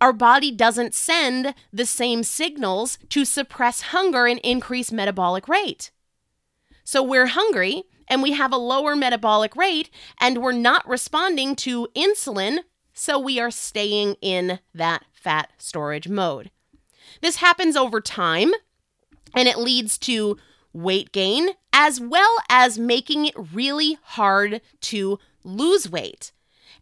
our 0.00 0.14
body 0.14 0.50
doesn't 0.50 0.94
send 0.94 1.54
the 1.70 1.84
same 1.84 2.22
signals 2.22 2.98
to 3.10 3.26
suppress 3.26 3.82
hunger 3.82 4.26
and 4.26 4.40
increase 4.40 4.90
metabolic 4.90 5.46
rate. 5.46 5.90
So 6.84 7.02
we're 7.02 7.26
hungry 7.26 7.82
and 8.08 8.22
we 8.22 8.32
have 8.32 8.52
a 8.52 8.56
lower 8.56 8.96
metabolic 8.96 9.56
rate 9.56 9.90
and 10.18 10.38
we're 10.38 10.52
not 10.52 10.88
responding 10.88 11.54
to 11.56 11.88
insulin 11.94 12.60
so 12.94 13.18
we 13.18 13.38
are 13.38 13.50
staying 13.50 14.16
in 14.22 14.60
that 14.74 15.04
fat 15.12 15.50
storage 15.58 16.08
mode. 16.08 16.50
This 17.20 17.36
happens 17.36 17.76
over 17.76 18.00
time 18.00 18.52
and 19.34 19.48
it 19.48 19.58
leads 19.58 19.98
to 19.98 20.38
weight 20.72 21.12
gain 21.12 21.50
as 21.72 22.00
well 22.00 22.36
as 22.48 22.78
making 22.78 23.26
it 23.26 23.34
really 23.52 23.98
hard 24.02 24.60
to 24.80 25.18
lose 25.42 25.90
weight 25.90 26.32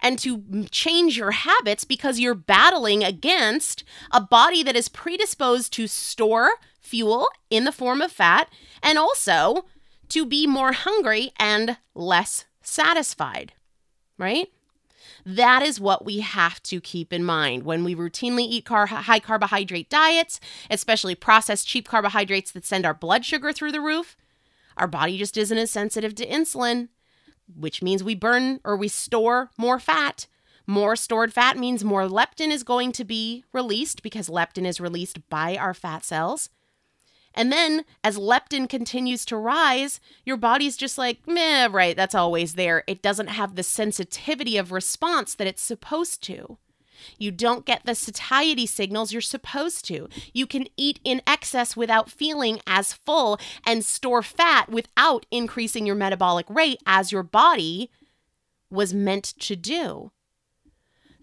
and 0.01 0.19
to 0.19 0.67
change 0.71 1.17
your 1.17 1.31
habits 1.31 1.85
because 1.85 2.19
you're 2.19 2.35
battling 2.35 3.05
against 3.05 3.85
a 4.11 4.21
body 4.21 4.63
that 4.63 4.77
is 4.77 4.89
predisposed 4.89 5.73
to 5.73 5.87
store 5.87 6.51
fuel 6.81 7.29
in 7.51 7.65
the 7.65 7.73
form 7.73 8.03
of 8.03 8.11
fat 8.13 8.49
and 8.83 8.99
also 8.99 9.65
to 10.09 10.27
be 10.27 10.47
more 10.47 10.73
hungry 10.73 11.33
and 11.39 11.79
less 11.95 12.45
satisfied, 12.61 13.53
right? 14.19 14.49
That 15.25 15.63
is 15.63 15.81
what 15.81 16.05
we 16.05 16.21
have 16.21 16.63
to 16.65 16.81
keep 16.81 17.13
in 17.13 17.25
mind 17.25 17.63
when 17.63 17.85
we 17.85 17.95
routinely 17.95 18.43
eat 18.43 18.65
car- 18.65 18.87
high 18.87 19.21
carbohydrate 19.21 19.89
diets, 19.89 20.41
especially 20.71 21.15
processed 21.15 21.69
cheap 21.69 21.89
carbohydrates 21.89 22.51
that 22.53 22.65
send 22.65 22.85
our 22.85 22.95
blood 22.95 23.25
sugar 23.25 23.53
through 23.53 23.73
the 23.73 23.81
roof. 23.81 24.17
Our 24.77 24.89
body 24.89 25.19
just 25.19 25.37
isn't 25.37 25.57
as 25.57 25.71
sensitive 25.71 26.15
to 26.17 26.27
insulin, 26.27 26.89
which 27.55 27.83
means 27.83 28.03
we 28.03 28.15
burn 28.15 28.61
or 28.65 28.77
we 28.77 28.89
store 28.89 29.51
more 29.57 29.79
fat. 29.79 30.27
More 30.67 30.97
stored 30.97 31.33
fat 31.33 31.59
means 31.59 31.85
more 31.85 32.07
leptin 32.07 32.51
is 32.51 32.63
going 32.63 32.93
to 32.93 33.05
be 33.05 33.45
released 33.53 34.03
because 34.03 34.29
leptin 34.29 34.67
is 34.67 34.81
released 34.81 35.29
by 35.29 35.57
our 35.57 35.75
fat 35.75 36.05
cells. 36.05 36.51
And 37.35 37.53
then 37.53 37.85
as 38.05 38.19
leptin 38.19 38.69
continues 38.69 39.25
to 39.27 39.37
rise, 39.37 40.01
your 40.25 40.37
body's 40.37 40.77
just 40.77 40.99
like, 40.99 41.27
meh, 41.27 41.69
right, 41.71 41.97
that's 41.97 42.15
always 42.15 42.55
there. 42.55 42.85
It 42.87 43.03
doesn't 43.03 43.29
have 43.29 43.55
the 43.55 43.63
sensitivity 43.63 44.57
of 44.57 44.73
response 44.73 45.35
that 45.35 45.47
it's 45.47 45.63
supposed 45.63 46.23
to. 46.25 46.59
You 47.19 47.31
don't 47.31 47.67
get 47.67 47.85
the 47.85 47.95
satiety 47.95 48.67
signals 48.67 49.13
you're 49.13 49.23
supposed 49.23 49.85
to. 49.87 50.09
You 50.33 50.47
can 50.47 50.67
eat 50.77 51.01
in 51.05 51.23
excess 51.27 51.77
without 51.77 52.11
feeling 52.11 52.61
as 52.67 52.93
full 52.93 53.39
and 53.67 53.85
store 53.85 54.23
fat 54.23 54.71
without 54.71 55.27
increasing 55.31 55.87
your 55.87 55.97
metabolic 55.97 56.47
rate 56.49 56.81
as 56.87 57.13
your 57.13 57.23
body 57.23 57.91
was 58.71 58.95
meant 58.95 59.25
to 59.41 59.57
do. 59.57 60.13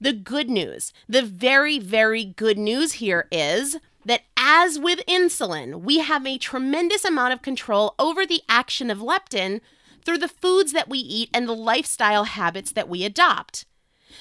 The 0.02 0.14
good 0.14 0.50
news, 0.50 0.94
the 1.10 1.22
very, 1.22 1.78
very 1.78 2.24
good 2.24 2.58
news 2.58 2.94
here 2.94 3.28
is 3.32 3.78
that 4.06 4.22
as 4.38 4.80
with 4.80 5.00
insulin, 5.08 5.82
we 5.82 6.00
have 6.00 6.26
a 6.26 6.38
tremendous 6.38 7.04
amount 7.06 7.34
of 7.34 7.42
control 7.42 7.96
over 8.00 8.26
the 8.26 8.42
action 8.48 8.90
of 8.90 9.00
leptin 9.00 9.62
through 10.06 10.18
the 10.18 10.28
foods 10.28 10.72
that 10.72 10.90
we 10.90 10.98
eat 10.98 11.30
and 11.34 11.48
the 11.48 11.56
lifestyle 11.56 12.24
habits 12.24 12.72
that 12.72 12.90
we 12.90 13.04
adopt. 13.04 13.66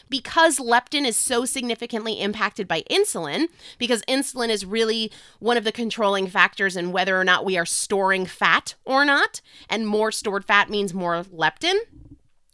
because 0.08 0.58
leptin 0.58 1.06
is 1.06 1.16
so 1.16 1.44
significantly 1.44 2.20
impacted 2.20 2.68
by 2.68 2.82
insulin, 2.90 3.48
because 3.78 4.02
insulin 4.02 4.48
is 4.48 4.64
really 4.64 5.10
one 5.38 5.56
of 5.56 5.64
the 5.64 5.72
controlling 5.72 6.26
factors 6.26 6.76
in 6.76 6.92
whether 6.92 7.18
or 7.18 7.24
not 7.24 7.44
we 7.44 7.56
are 7.56 7.66
storing 7.66 8.26
fat 8.26 8.74
or 8.84 9.04
not, 9.04 9.40
and 9.68 9.86
more 9.86 10.12
stored 10.12 10.44
fat 10.44 10.70
means 10.70 10.94
more 10.94 11.22
leptin. 11.24 11.78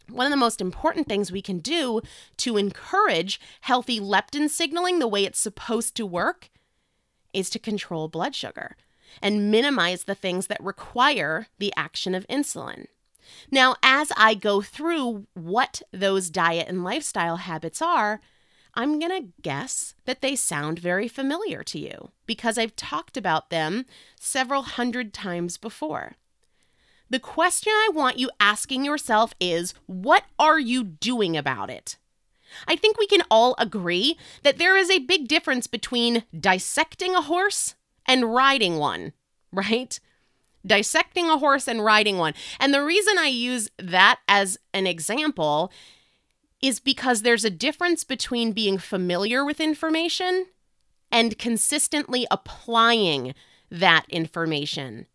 One 0.09 0.27
of 0.27 0.31
the 0.31 0.37
most 0.37 0.61
important 0.61 1.07
things 1.07 1.31
we 1.31 1.41
can 1.41 1.59
do 1.59 2.01
to 2.37 2.57
encourage 2.57 3.39
healthy 3.61 3.99
leptin 3.99 4.49
signaling 4.49 4.99
the 4.99 5.07
way 5.07 5.25
it's 5.25 5.39
supposed 5.39 5.95
to 5.95 6.05
work 6.05 6.49
is 7.35 7.49
to 7.51 7.59
control 7.59 8.07
blood 8.07 8.33
sugar 8.33 8.75
and 9.21 9.51
minimize 9.51 10.03
the 10.03 10.15
things 10.15 10.47
that 10.47 10.63
require 10.63 11.47
the 11.59 11.73
action 11.75 12.15
of 12.15 12.27
insulin. 12.27 12.87
Now, 13.51 13.75
as 13.81 14.11
I 14.17 14.33
go 14.33 14.61
through 14.61 15.27
what 15.33 15.81
those 15.91 16.29
diet 16.29 16.67
and 16.67 16.83
lifestyle 16.83 17.37
habits 17.37 17.81
are, 17.81 18.21
I'm 18.73 18.99
going 18.99 19.23
to 19.23 19.31
guess 19.41 19.95
that 20.05 20.21
they 20.21 20.35
sound 20.35 20.79
very 20.79 21.07
familiar 21.07 21.63
to 21.63 21.79
you 21.79 22.11
because 22.25 22.57
I've 22.57 22.75
talked 22.75 23.15
about 23.15 23.49
them 23.49 23.85
several 24.19 24.63
hundred 24.63 25.13
times 25.13 25.57
before. 25.57 26.15
The 27.09 27.19
question 27.19 27.71
I 27.71 27.89
want 27.93 28.19
you 28.19 28.29
asking 28.39 28.83
yourself 28.83 29.33
is 29.39 29.73
what 29.85 30.23
are 30.37 30.59
you 30.59 30.83
doing 30.83 31.37
about 31.37 31.69
it? 31.69 31.97
I 32.67 32.75
think 32.75 32.97
we 32.97 33.07
can 33.07 33.23
all 33.29 33.55
agree 33.57 34.17
that 34.43 34.57
there 34.57 34.77
is 34.77 34.89
a 34.89 34.99
big 34.99 35.27
difference 35.27 35.67
between 35.67 36.23
dissecting 36.37 37.15
a 37.15 37.21
horse 37.21 37.75
and 38.05 38.33
riding 38.33 38.77
one, 38.77 39.13
right? 39.51 39.99
dissecting 40.65 41.29
a 41.29 41.37
horse 41.37 41.67
and 41.67 41.83
riding 41.83 42.17
one. 42.17 42.33
And 42.59 42.73
the 42.73 42.83
reason 42.83 43.17
I 43.17 43.27
use 43.27 43.69
that 43.77 44.19
as 44.27 44.57
an 44.73 44.87
example 44.87 45.71
is 46.61 46.79
because 46.79 47.21
there's 47.21 47.45
a 47.45 47.49
difference 47.49 48.03
between 48.03 48.51
being 48.51 48.77
familiar 48.77 49.45
with 49.45 49.59
information 49.59 50.47
and 51.11 51.37
consistently 51.37 52.25
applying 52.31 53.35
that 53.69 54.05
information. 54.09 55.05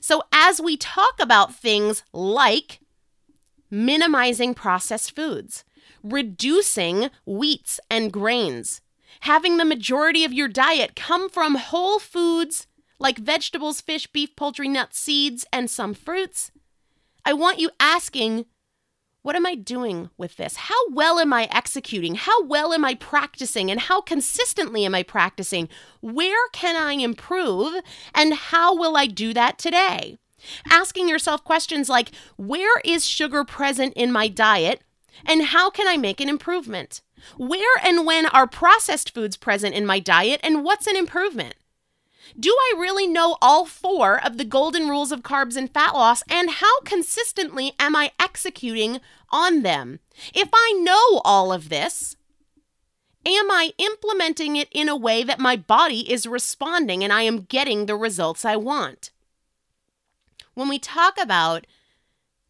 So, 0.00 0.22
as 0.32 0.60
we 0.60 0.76
talk 0.76 1.20
about 1.20 1.54
things 1.54 2.02
like 2.12 2.80
minimizing 3.70 4.54
processed 4.54 5.14
foods, 5.14 5.64
reducing 6.04 7.10
wheats 7.26 7.80
and 7.90 8.12
grains, 8.12 8.82
having 9.20 9.56
the 9.56 9.64
majority 9.64 10.24
of 10.24 10.32
your 10.32 10.48
diet 10.48 10.94
come 10.94 11.28
from 11.28 11.56
whole 11.56 11.98
foods 11.98 12.66
like 13.00 13.18
vegetables, 13.18 13.80
fish, 13.80 14.06
beef, 14.06 14.36
poultry, 14.36 14.68
nuts, 14.68 14.98
seeds, 14.98 15.44
and 15.52 15.68
some 15.68 15.94
fruits. 15.94 16.52
I 17.24 17.32
want 17.32 17.58
you 17.58 17.70
asking, 17.80 18.44
what 19.22 19.34
am 19.34 19.46
I 19.46 19.54
doing 19.54 20.10
with 20.18 20.36
this? 20.36 20.56
How 20.56 20.90
well 20.90 21.18
am 21.18 21.32
I 21.32 21.48
executing? 21.50 22.14
How 22.14 22.44
well 22.44 22.74
am 22.74 22.84
I 22.84 22.94
practicing? 22.94 23.70
And 23.70 23.80
how 23.80 24.02
consistently 24.02 24.84
am 24.84 24.94
I 24.94 25.02
practicing? 25.02 25.70
Where 26.02 26.48
can 26.52 26.76
I 26.76 26.92
improve? 26.92 27.82
And 28.14 28.34
how 28.34 28.76
will 28.76 28.96
I 28.96 29.06
do 29.06 29.32
that 29.32 29.58
today? 29.58 30.18
Asking 30.70 31.08
yourself 31.08 31.42
questions 31.42 31.88
like, 31.88 32.10
where 32.36 32.78
is 32.84 33.06
sugar 33.06 33.44
present 33.44 33.94
in 33.94 34.12
my 34.12 34.28
diet? 34.28 34.82
And 35.24 35.46
how 35.46 35.70
can 35.70 35.86
I 35.88 35.96
make 35.96 36.20
an 36.20 36.28
improvement? 36.28 37.00
Where 37.36 37.78
and 37.82 38.04
when 38.04 38.26
are 38.26 38.46
processed 38.46 39.14
foods 39.14 39.36
present 39.36 39.74
in 39.74 39.86
my 39.86 39.98
diet? 39.98 40.40
And 40.42 40.64
what's 40.64 40.86
an 40.86 40.96
improvement? 40.96 41.54
Do 42.38 42.50
I 42.50 42.74
really 42.78 43.06
know 43.06 43.36
all 43.40 43.64
four 43.64 44.24
of 44.24 44.38
the 44.38 44.44
golden 44.44 44.88
rules 44.88 45.12
of 45.12 45.22
carbs 45.22 45.56
and 45.56 45.70
fat 45.70 45.94
loss, 45.94 46.22
and 46.28 46.50
how 46.50 46.80
consistently 46.80 47.74
am 47.78 47.94
I 47.94 48.12
executing 48.18 49.00
on 49.30 49.62
them? 49.62 50.00
If 50.34 50.48
I 50.52 50.72
know 50.82 51.20
all 51.24 51.52
of 51.52 51.68
this, 51.68 52.16
am 53.24 53.50
I 53.50 53.72
implementing 53.78 54.56
it 54.56 54.68
in 54.72 54.88
a 54.88 54.96
way 54.96 55.22
that 55.22 55.38
my 55.38 55.54
body 55.56 56.10
is 56.10 56.26
responding 56.26 57.04
and 57.04 57.12
I 57.12 57.22
am 57.22 57.42
getting 57.42 57.86
the 57.86 57.96
results 57.96 58.44
I 58.44 58.56
want? 58.56 59.10
When 60.54 60.68
we 60.68 60.78
talk 60.78 61.20
about 61.20 61.66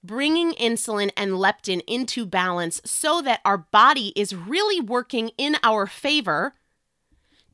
bringing 0.04 0.52
insulin 0.52 1.10
and 1.16 1.32
leptin 1.32 1.82
into 1.86 2.26
balance 2.26 2.80
so 2.84 3.22
that 3.22 3.40
our 3.44 3.58
body 3.58 4.12
is 4.14 4.34
really 4.34 4.80
working 4.80 5.30
in 5.38 5.56
our 5.62 5.86
favor, 5.86 6.54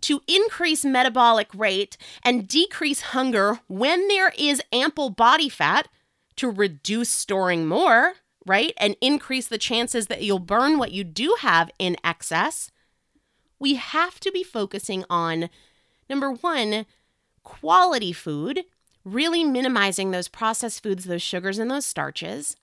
to 0.02 0.22
increase 0.26 0.84
metabolic 0.84 1.48
rate 1.54 1.96
and 2.24 2.48
decrease 2.48 3.00
hunger 3.00 3.60
when 3.68 4.08
there 4.08 4.32
is 4.38 4.62
ample 4.72 5.10
body 5.10 5.48
fat 5.48 5.88
to 6.36 6.50
reduce 6.50 7.10
storing 7.10 7.66
more, 7.66 8.14
right? 8.46 8.72
And 8.78 8.96
increase 9.00 9.46
the 9.46 9.58
chances 9.58 10.06
that 10.06 10.22
you'll 10.22 10.38
burn 10.38 10.78
what 10.78 10.92
you 10.92 11.04
do 11.04 11.36
have 11.40 11.70
in 11.78 11.96
excess. 12.02 12.70
We 13.58 13.74
have 13.74 14.18
to 14.20 14.32
be 14.32 14.42
focusing 14.42 15.04
on 15.10 15.50
number 16.08 16.32
one, 16.32 16.86
quality 17.42 18.12
food, 18.12 18.64
really 19.04 19.44
minimizing 19.44 20.10
those 20.10 20.28
processed 20.28 20.82
foods, 20.82 21.04
those 21.04 21.22
sugars, 21.22 21.58
and 21.58 21.70
those 21.70 21.86
starches. 21.86 22.56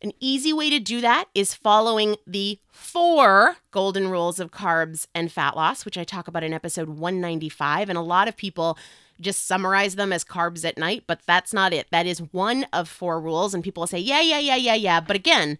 An 0.00 0.12
easy 0.20 0.52
way 0.52 0.70
to 0.70 0.78
do 0.78 1.00
that 1.00 1.26
is 1.34 1.54
following 1.54 2.16
the 2.24 2.60
four 2.68 3.56
golden 3.72 4.08
rules 4.08 4.38
of 4.38 4.52
carbs 4.52 5.08
and 5.12 5.32
fat 5.32 5.56
loss, 5.56 5.84
which 5.84 5.98
I 5.98 6.04
talk 6.04 6.28
about 6.28 6.44
in 6.44 6.52
episode 6.52 6.88
195. 6.88 7.88
And 7.88 7.98
a 7.98 8.02
lot 8.02 8.28
of 8.28 8.36
people 8.36 8.78
just 9.20 9.46
summarize 9.46 9.96
them 9.96 10.12
as 10.12 10.24
carbs 10.24 10.64
at 10.64 10.78
night, 10.78 11.02
but 11.08 11.22
that's 11.26 11.52
not 11.52 11.72
it. 11.72 11.88
That 11.90 12.06
is 12.06 12.20
one 12.32 12.66
of 12.72 12.88
four 12.88 13.20
rules. 13.20 13.54
And 13.54 13.64
people 13.64 13.88
say, 13.88 13.98
yeah, 13.98 14.20
yeah, 14.20 14.38
yeah, 14.38 14.54
yeah, 14.54 14.74
yeah. 14.74 15.00
But 15.00 15.16
again, 15.16 15.58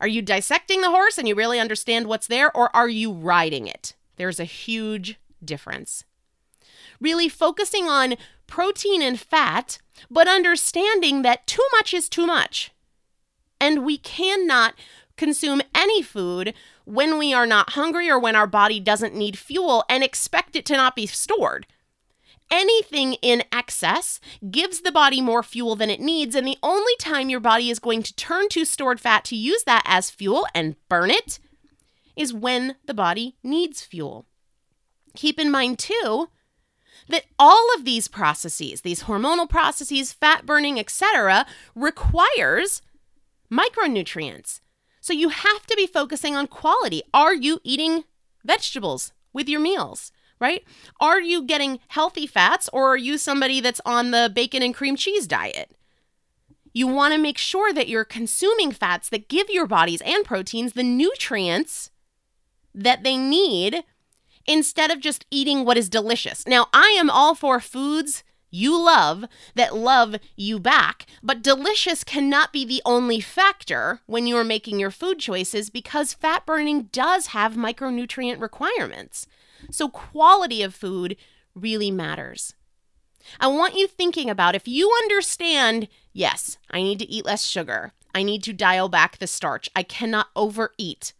are 0.00 0.08
you 0.08 0.22
dissecting 0.22 0.80
the 0.80 0.90
horse 0.90 1.18
and 1.18 1.28
you 1.28 1.34
really 1.34 1.60
understand 1.60 2.06
what's 2.06 2.26
there, 2.26 2.54
or 2.56 2.74
are 2.74 2.88
you 2.88 3.12
riding 3.12 3.66
it? 3.66 3.94
There's 4.16 4.40
a 4.40 4.44
huge 4.44 5.18
difference. 5.44 6.04
Really 7.00 7.28
focusing 7.28 7.86
on 7.88 8.16
protein 8.46 9.02
and 9.02 9.18
fat, 9.18 9.78
but 10.10 10.28
understanding 10.28 11.22
that 11.22 11.46
too 11.46 11.66
much 11.72 11.92
is 11.94 12.08
too 12.08 12.26
much. 12.26 12.72
And 13.60 13.84
we 13.84 13.98
cannot 13.98 14.74
consume 15.16 15.62
any 15.74 16.02
food 16.02 16.54
when 16.84 17.18
we 17.18 17.32
are 17.32 17.46
not 17.46 17.70
hungry 17.70 18.10
or 18.10 18.18
when 18.18 18.36
our 18.36 18.46
body 18.46 18.78
doesn't 18.78 19.14
need 19.14 19.38
fuel 19.38 19.84
and 19.88 20.04
expect 20.04 20.54
it 20.56 20.66
to 20.66 20.74
not 20.74 20.94
be 20.94 21.06
stored. 21.06 21.66
Anything 22.50 23.14
in 23.14 23.42
excess 23.50 24.20
gives 24.50 24.82
the 24.82 24.92
body 24.92 25.20
more 25.20 25.42
fuel 25.42 25.74
than 25.74 25.90
it 25.90 26.00
needs, 26.00 26.36
and 26.36 26.46
the 26.46 26.58
only 26.62 26.92
time 27.00 27.28
your 27.28 27.40
body 27.40 27.70
is 27.70 27.80
going 27.80 28.04
to 28.04 28.14
turn 28.14 28.48
to 28.50 28.64
stored 28.64 29.00
fat 29.00 29.24
to 29.24 29.36
use 29.36 29.64
that 29.64 29.82
as 29.84 30.10
fuel 30.10 30.46
and 30.54 30.76
burn 30.88 31.10
it 31.10 31.40
is 32.14 32.32
when 32.32 32.76
the 32.86 32.94
body 32.94 33.36
needs 33.42 33.82
fuel. 33.82 34.26
Keep 35.16 35.40
in 35.40 35.50
mind, 35.50 35.78
too, 35.78 36.28
that 37.08 37.24
all 37.38 37.68
of 37.76 37.84
these 37.84 38.08
processes, 38.08 38.80
these 38.80 39.04
hormonal 39.04 39.48
processes, 39.48 40.12
fat 40.12 40.46
burning, 40.46 40.78
etc., 40.78 41.46
requires 41.74 42.82
micronutrients. 43.50 44.60
So 45.00 45.12
you 45.12 45.28
have 45.28 45.66
to 45.66 45.76
be 45.76 45.86
focusing 45.86 46.34
on 46.34 46.48
quality. 46.48 47.02
Are 47.14 47.34
you 47.34 47.60
eating 47.62 48.04
vegetables 48.44 49.12
with 49.32 49.48
your 49.48 49.60
meals? 49.60 50.12
Right? 50.38 50.64
Are 51.00 51.20
you 51.20 51.44
getting 51.44 51.78
healthy 51.88 52.26
fats 52.26 52.68
or 52.72 52.88
are 52.90 52.96
you 52.96 53.16
somebody 53.16 53.60
that's 53.60 53.80
on 53.86 54.10
the 54.10 54.30
bacon 54.34 54.62
and 54.62 54.74
cream 54.74 54.96
cheese 54.96 55.26
diet? 55.26 55.70
You 56.74 56.86
want 56.86 57.14
to 57.14 57.18
make 57.18 57.38
sure 57.38 57.72
that 57.72 57.88
you're 57.88 58.04
consuming 58.04 58.70
fats 58.70 59.08
that 59.08 59.28
give 59.28 59.48
your 59.48 59.66
bodies 59.66 60.02
and 60.02 60.26
proteins 60.26 60.74
the 60.74 60.82
nutrients 60.82 61.90
that 62.74 63.02
they 63.02 63.16
need 63.16 63.82
instead 64.46 64.90
of 64.90 65.00
just 65.00 65.26
eating 65.30 65.64
what 65.64 65.76
is 65.76 65.88
delicious. 65.88 66.46
Now, 66.46 66.68
I 66.72 66.96
am 66.98 67.10
all 67.10 67.34
for 67.34 67.60
foods 67.60 68.24
you 68.50 68.80
love 68.80 69.26
that 69.54 69.74
love 69.74 70.16
you 70.36 70.58
back. 70.58 71.06
But 71.22 71.42
delicious 71.42 72.04
cannot 72.04 72.52
be 72.52 72.64
the 72.64 72.82
only 72.84 73.20
factor 73.20 74.00
when 74.06 74.26
you 74.26 74.36
are 74.36 74.44
making 74.44 74.78
your 74.78 74.90
food 74.90 75.18
choices 75.18 75.68
because 75.68 76.14
fat 76.14 76.46
burning 76.46 76.84
does 76.92 77.28
have 77.28 77.54
micronutrient 77.54 78.40
requirements. 78.40 79.26
So, 79.70 79.88
quality 79.88 80.62
of 80.62 80.74
food 80.74 81.16
really 81.54 81.90
matters. 81.90 82.54
I 83.40 83.48
want 83.48 83.76
you 83.76 83.88
thinking 83.88 84.30
about 84.30 84.54
if 84.54 84.68
you 84.68 84.92
understand, 85.02 85.88
yes, 86.12 86.58
I 86.70 86.82
need 86.82 86.98
to 87.00 87.10
eat 87.10 87.24
less 87.24 87.44
sugar. 87.44 87.92
I 88.14 88.22
need 88.22 88.42
to 88.44 88.52
dial 88.52 88.88
back 88.88 89.18
the 89.18 89.26
starch. 89.26 89.68
I 89.74 89.82
cannot 89.82 90.28
overeat. 90.36 91.12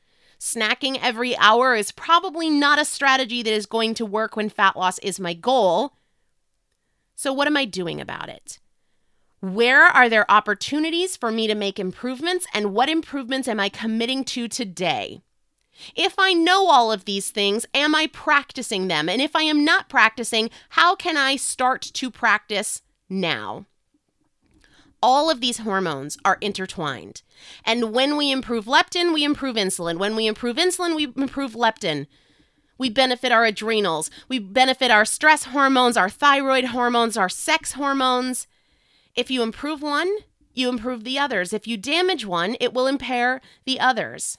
Snacking 0.47 0.97
every 1.03 1.37
hour 1.39 1.75
is 1.75 1.91
probably 1.91 2.49
not 2.49 2.79
a 2.79 2.85
strategy 2.85 3.43
that 3.43 3.53
is 3.53 3.67
going 3.67 3.95
to 3.95 4.07
work 4.07 4.37
when 4.37 4.49
fat 4.49 4.77
loss 4.77 5.01
is 5.01 5.19
my 5.19 5.35
goal. 5.35 5.95
So, 7.17 7.33
what 7.33 7.49
am 7.49 7.57
I 7.57 7.65
doing 7.65 8.01
about 8.01 8.29
it? 8.29 8.61
Where 9.41 9.87
are 9.87 10.09
there 10.09 10.31
opportunities 10.31 11.17
for 11.17 11.33
me 11.33 11.49
to 11.49 11.57
make 11.57 11.81
improvements, 11.81 12.47
and 12.55 12.73
what 12.73 12.89
improvements 12.89 13.49
am 13.49 13.59
I 13.59 13.69
committing 13.69 14.23
to 14.27 14.47
today? 14.47 15.21
If 15.97 16.15
I 16.17 16.33
know 16.33 16.69
all 16.69 16.93
of 16.93 17.07
these 17.07 17.33
things, 17.33 17.67
am 17.75 17.97
I 17.97 18.07
practicing 18.07 18.87
them? 18.87 19.09
And 19.09 19.21
if 19.21 19.35
I 19.35 19.43
am 19.43 19.65
not 19.65 19.89
practicing, 19.89 20.51
how 20.69 20.95
can 20.95 21.17
I 21.17 21.35
start 21.35 21.83
to 21.83 22.09
practice 22.09 22.83
now? 23.09 23.67
All 25.07 25.31
of 25.31 25.41
these 25.41 25.59
hormones 25.59 26.19
are 26.25 26.37
intertwined. 26.41 27.23
And 27.65 27.93
when 27.93 28.17
we 28.17 28.33
improve 28.33 28.65
leptin, 28.65 29.15
we 29.15 29.23
improve 29.23 29.55
insulin. 29.55 29.99
When 29.99 30.17
we 30.17 30.27
improve 30.27 30.57
insulin, 30.57 30.97
we 30.97 31.05
improve 31.05 31.53
leptin. 31.53 32.09
We 32.77 32.91
benefit 32.91 33.31
our 33.31 33.45
adrenals. 33.45 34.11
We 34.29 34.41
benefit 34.41 34.91
our 34.91 35.05
stress 35.05 35.45
hormones, 35.45 35.97
our 35.97 36.11
thyroid 36.11 36.65
hormones, 36.65 37.17
our 37.17 37.29
sex 37.29 37.75
hormones. 37.75 38.49
If 39.15 39.31
you 39.31 39.45
improve 39.45 39.81
one, 39.81 40.13
you 40.53 40.69
improve 40.69 41.05
the 41.05 41.21
others. 41.21 41.53
If 41.53 41.69
you 41.69 41.77
damage 41.77 42.27
one, 42.27 42.57
it 42.59 42.75
will 42.75 42.89
impair 42.89 43.41
the 43.65 43.79
others. 43.79 44.39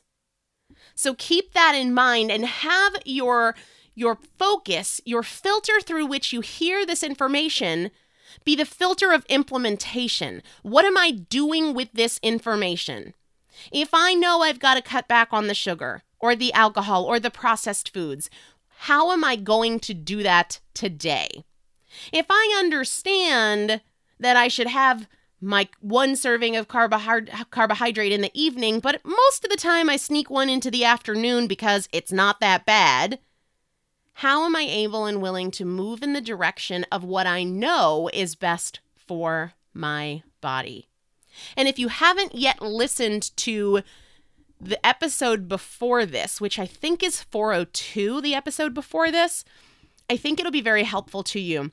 So 0.96 1.14
keep 1.18 1.54
that 1.54 1.76
in 1.76 1.94
mind 1.94 2.30
and 2.30 2.46
have 2.46 2.98
your 3.06 3.56
your 3.96 4.18
focus, 4.38 5.00
your 5.06 5.24
filter 5.24 5.80
through 5.82 6.08
which 6.08 6.34
you 6.34 6.42
hear 6.42 6.86
this 6.86 7.04
information 7.04 7.90
be 8.44 8.56
the 8.56 8.66
filter 8.66 9.12
of 9.12 9.26
implementation. 9.26 10.42
What 10.64 10.86
am 10.86 10.98
I 10.98 11.12
doing 11.12 11.74
with 11.74 11.92
this 11.94 12.20
information? 12.24 13.14
If 13.72 13.90
I 13.94 14.14
know 14.14 14.42
I've 14.42 14.60
got 14.60 14.76
to 14.76 14.82
cut 14.82 15.08
back 15.08 15.30
on 15.32 15.48
the 15.48 15.54
sugar 15.54 16.04
or 16.20 16.36
the 16.36 16.54
alcohol 16.54 17.06
or 17.06 17.20
the 17.20 17.32
processed 17.32 17.94
foods, 17.94 18.30
how 18.80 19.12
am 19.12 19.24
I 19.24 19.36
going 19.36 19.80
to 19.82 19.94
do 19.94 20.24
that 20.24 20.60
today? 20.74 21.44
If 22.12 22.28
I 22.30 22.56
understand 22.60 23.82
that 24.20 24.38
I 24.38 24.48
should 24.48 24.68
have 24.68 25.08
my 25.40 25.70
one 25.80 26.16
serving 26.16 26.56
of 26.56 26.68
carbohydrate 26.68 28.12
in 28.12 28.22
the 28.22 28.32
evening, 28.34 28.80
but 28.80 29.02
most 29.04 29.44
of 29.44 29.50
the 29.50 29.58
time 29.58 29.90
I 29.90 29.96
sneak 29.96 30.30
one 30.30 30.50
into 30.50 30.72
the 30.72 30.84
afternoon 30.84 31.48
because 31.48 31.88
it's 31.92 32.12
not 32.12 32.40
that 32.40 32.66
bad. 32.66 33.20
How 34.22 34.46
am 34.46 34.56
I 34.56 34.64
able 34.64 35.06
and 35.06 35.22
willing 35.22 35.52
to 35.52 35.64
move 35.64 36.02
in 36.02 36.14
the 36.14 36.22
direction 36.22 36.88
of 36.92 37.04
what 37.04 37.28
I 37.28 37.44
know 37.44 38.10
is 38.12 38.34
best 38.34 38.80
for 38.96 39.54
my 39.76 40.24
body? 40.42 40.88
And 41.56 41.68
if 41.68 41.78
you 41.78 41.90
haven't 41.90 42.34
yet 42.34 42.60
listened 42.60 43.30
to 43.38 43.84
the 44.60 44.84
episode 44.84 45.48
before 45.48 46.04
this, 46.04 46.42
which 46.42 46.58
I 46.58 46.66
think 46.66 47.04
is 47.04 47.22
402, 47.22 48.20
the 48.22 48.34
episode 48.34 48.74
before 48.74 49.12
this, 49.12 49.46
I 50.10 50.18
think 50.18 50.40
it'll 50.40 50.52
be 50.52 50.62
very 50.62 50.86
helpful 50.86 51.22
to 51.22 51.40
you 51.40 51.70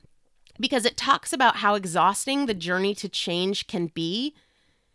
because 0.59 0.85
it 0.85 0.97
talks 0.97 1.33
about 1.33 1.57
how 1.57 1.73
exhausting 1.73 2.45
the 2.45 2.53
journey 2.53 2.93
to 2.93 3.09
change 3.09 3.65
can 3.65 3.87
be 3.87 4.35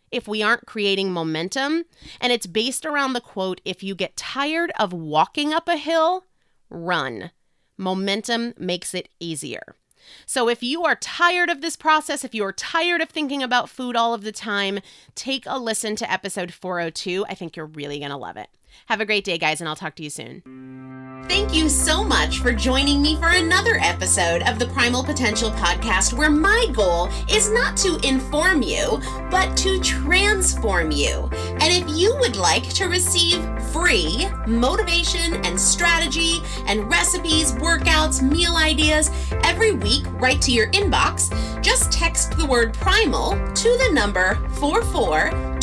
if 0.09 0.25
we 0.25 0.41
aren't 0.41 0.67
creating 0.67 1.11
momentum. 1.11 1.83
And 2.21 2.31
it's 2.31 2.47
based 2.47 2.85
around 2.85 3.11
the 3.11 3.19
quote 3.19 3.59
if 3.65 3.83
you 3.83 3.93
get 3.93 4.15
tired 4.15 4.71
of 4.79 4.93
walking 4.93 5.53
up 5.53 5.67
a 5.67 5.75
hill, 5.75 6.23
run. 6.69 7.31
Momentum 7.81 8.53
makes 8.59 8.93
it 8.93 9.09
easier. 9.19 9.75
So, 10.25 10.47
if 10.47 10.61
you 10.61 10.83
are 10.85 10.95
tired 10.95 11.49
of 11.49 11.61
this 11.61 11.75
process, 11.75 12.23
if 12.23 12.35
you 12.35 12.43
are 12.43 12.53
tired 12.53 13.01
of 13.01 13.09
thinking 13.09 13.41
about 13.41 13.69
food 13.69 13.95
all 13.95 14.13
of 14.13 14.23
the 14.23 14.31
time, 14.31 14.79
take 15.15 15.45
a 15.47 15.57
listen 15.57 15.95
to 15.97 16.11
episode 16.11 16.53
402. 16.53 17.25
I 17.27 17.33
think 17.33 17.55
you're 17.55 17.65
really 17.65 17.99
going 17.99 18.11
to 18.11 18.17
love 18.17 18.37
it. 18.37 18.49
Have 18.87 19.01
a 19.01 19.05
great 19.05 19.23
day, 19.23 19.37
guys, 19.37 19.61
and 19.61 19.69
I'll 19.69 19.75
talk 19.75 19.95
to 19.95 20.03
you 20.03 20.09
soon. 20.09 20.43
Thank 21.27 21.53
you 21.53 21.69
so 21.69 22.03
much 22.03 22.39
for 22.39 22.51
joining 22.51 23.01
me 23.01 23.15
for 23.15 23.29
another 23.29 23.77
episode 23.79 24.41
of 24.43 24.59
the 24.59 24.67
Primal 24.67 25.03
Potential 25.03 25.49
Podcast, 25.51 26.11
where 26.11 26.29
my 26.29 26.65
goal 26.73 27.07
is 27.29 27.49
not 27.49 27.77
to 27.77 27.99
inform 28.05 28.61
you, 28.61 28.99
but 29.29 29.55
to 29.57 29.79
transform 29.79 30.91
you. 30.91 31.29
And 31.31 31.63
if 31.63 31.85
you 31.97 32.17
would 32.19 32.35
like 32.35 32.67
to 32.73 32.87
receive 32.87 33.41
free 33.71 34.27
motivation 34.45 35.45
and 35.45 35.57
strategy 35.57 36.39
and 36.67 36.89
recipes, 36.89 37.53
workouts, 37.53 38.21
meal 38.21 38.57
ideas 38.57 39.09
every 39.43 39.71
week 39.71 40.03
right 40.13 40.41
to 40.41 40.51
your 40.51 40.67
inbox, 40.71 41.31
just 41.61 41.91
text 41.93 42.37
the 42.37 42.45
word 42.45 42.73
primal 42.73 43.31
to 43.53 43.77
the 43.77 43.91
number 43.93 44.35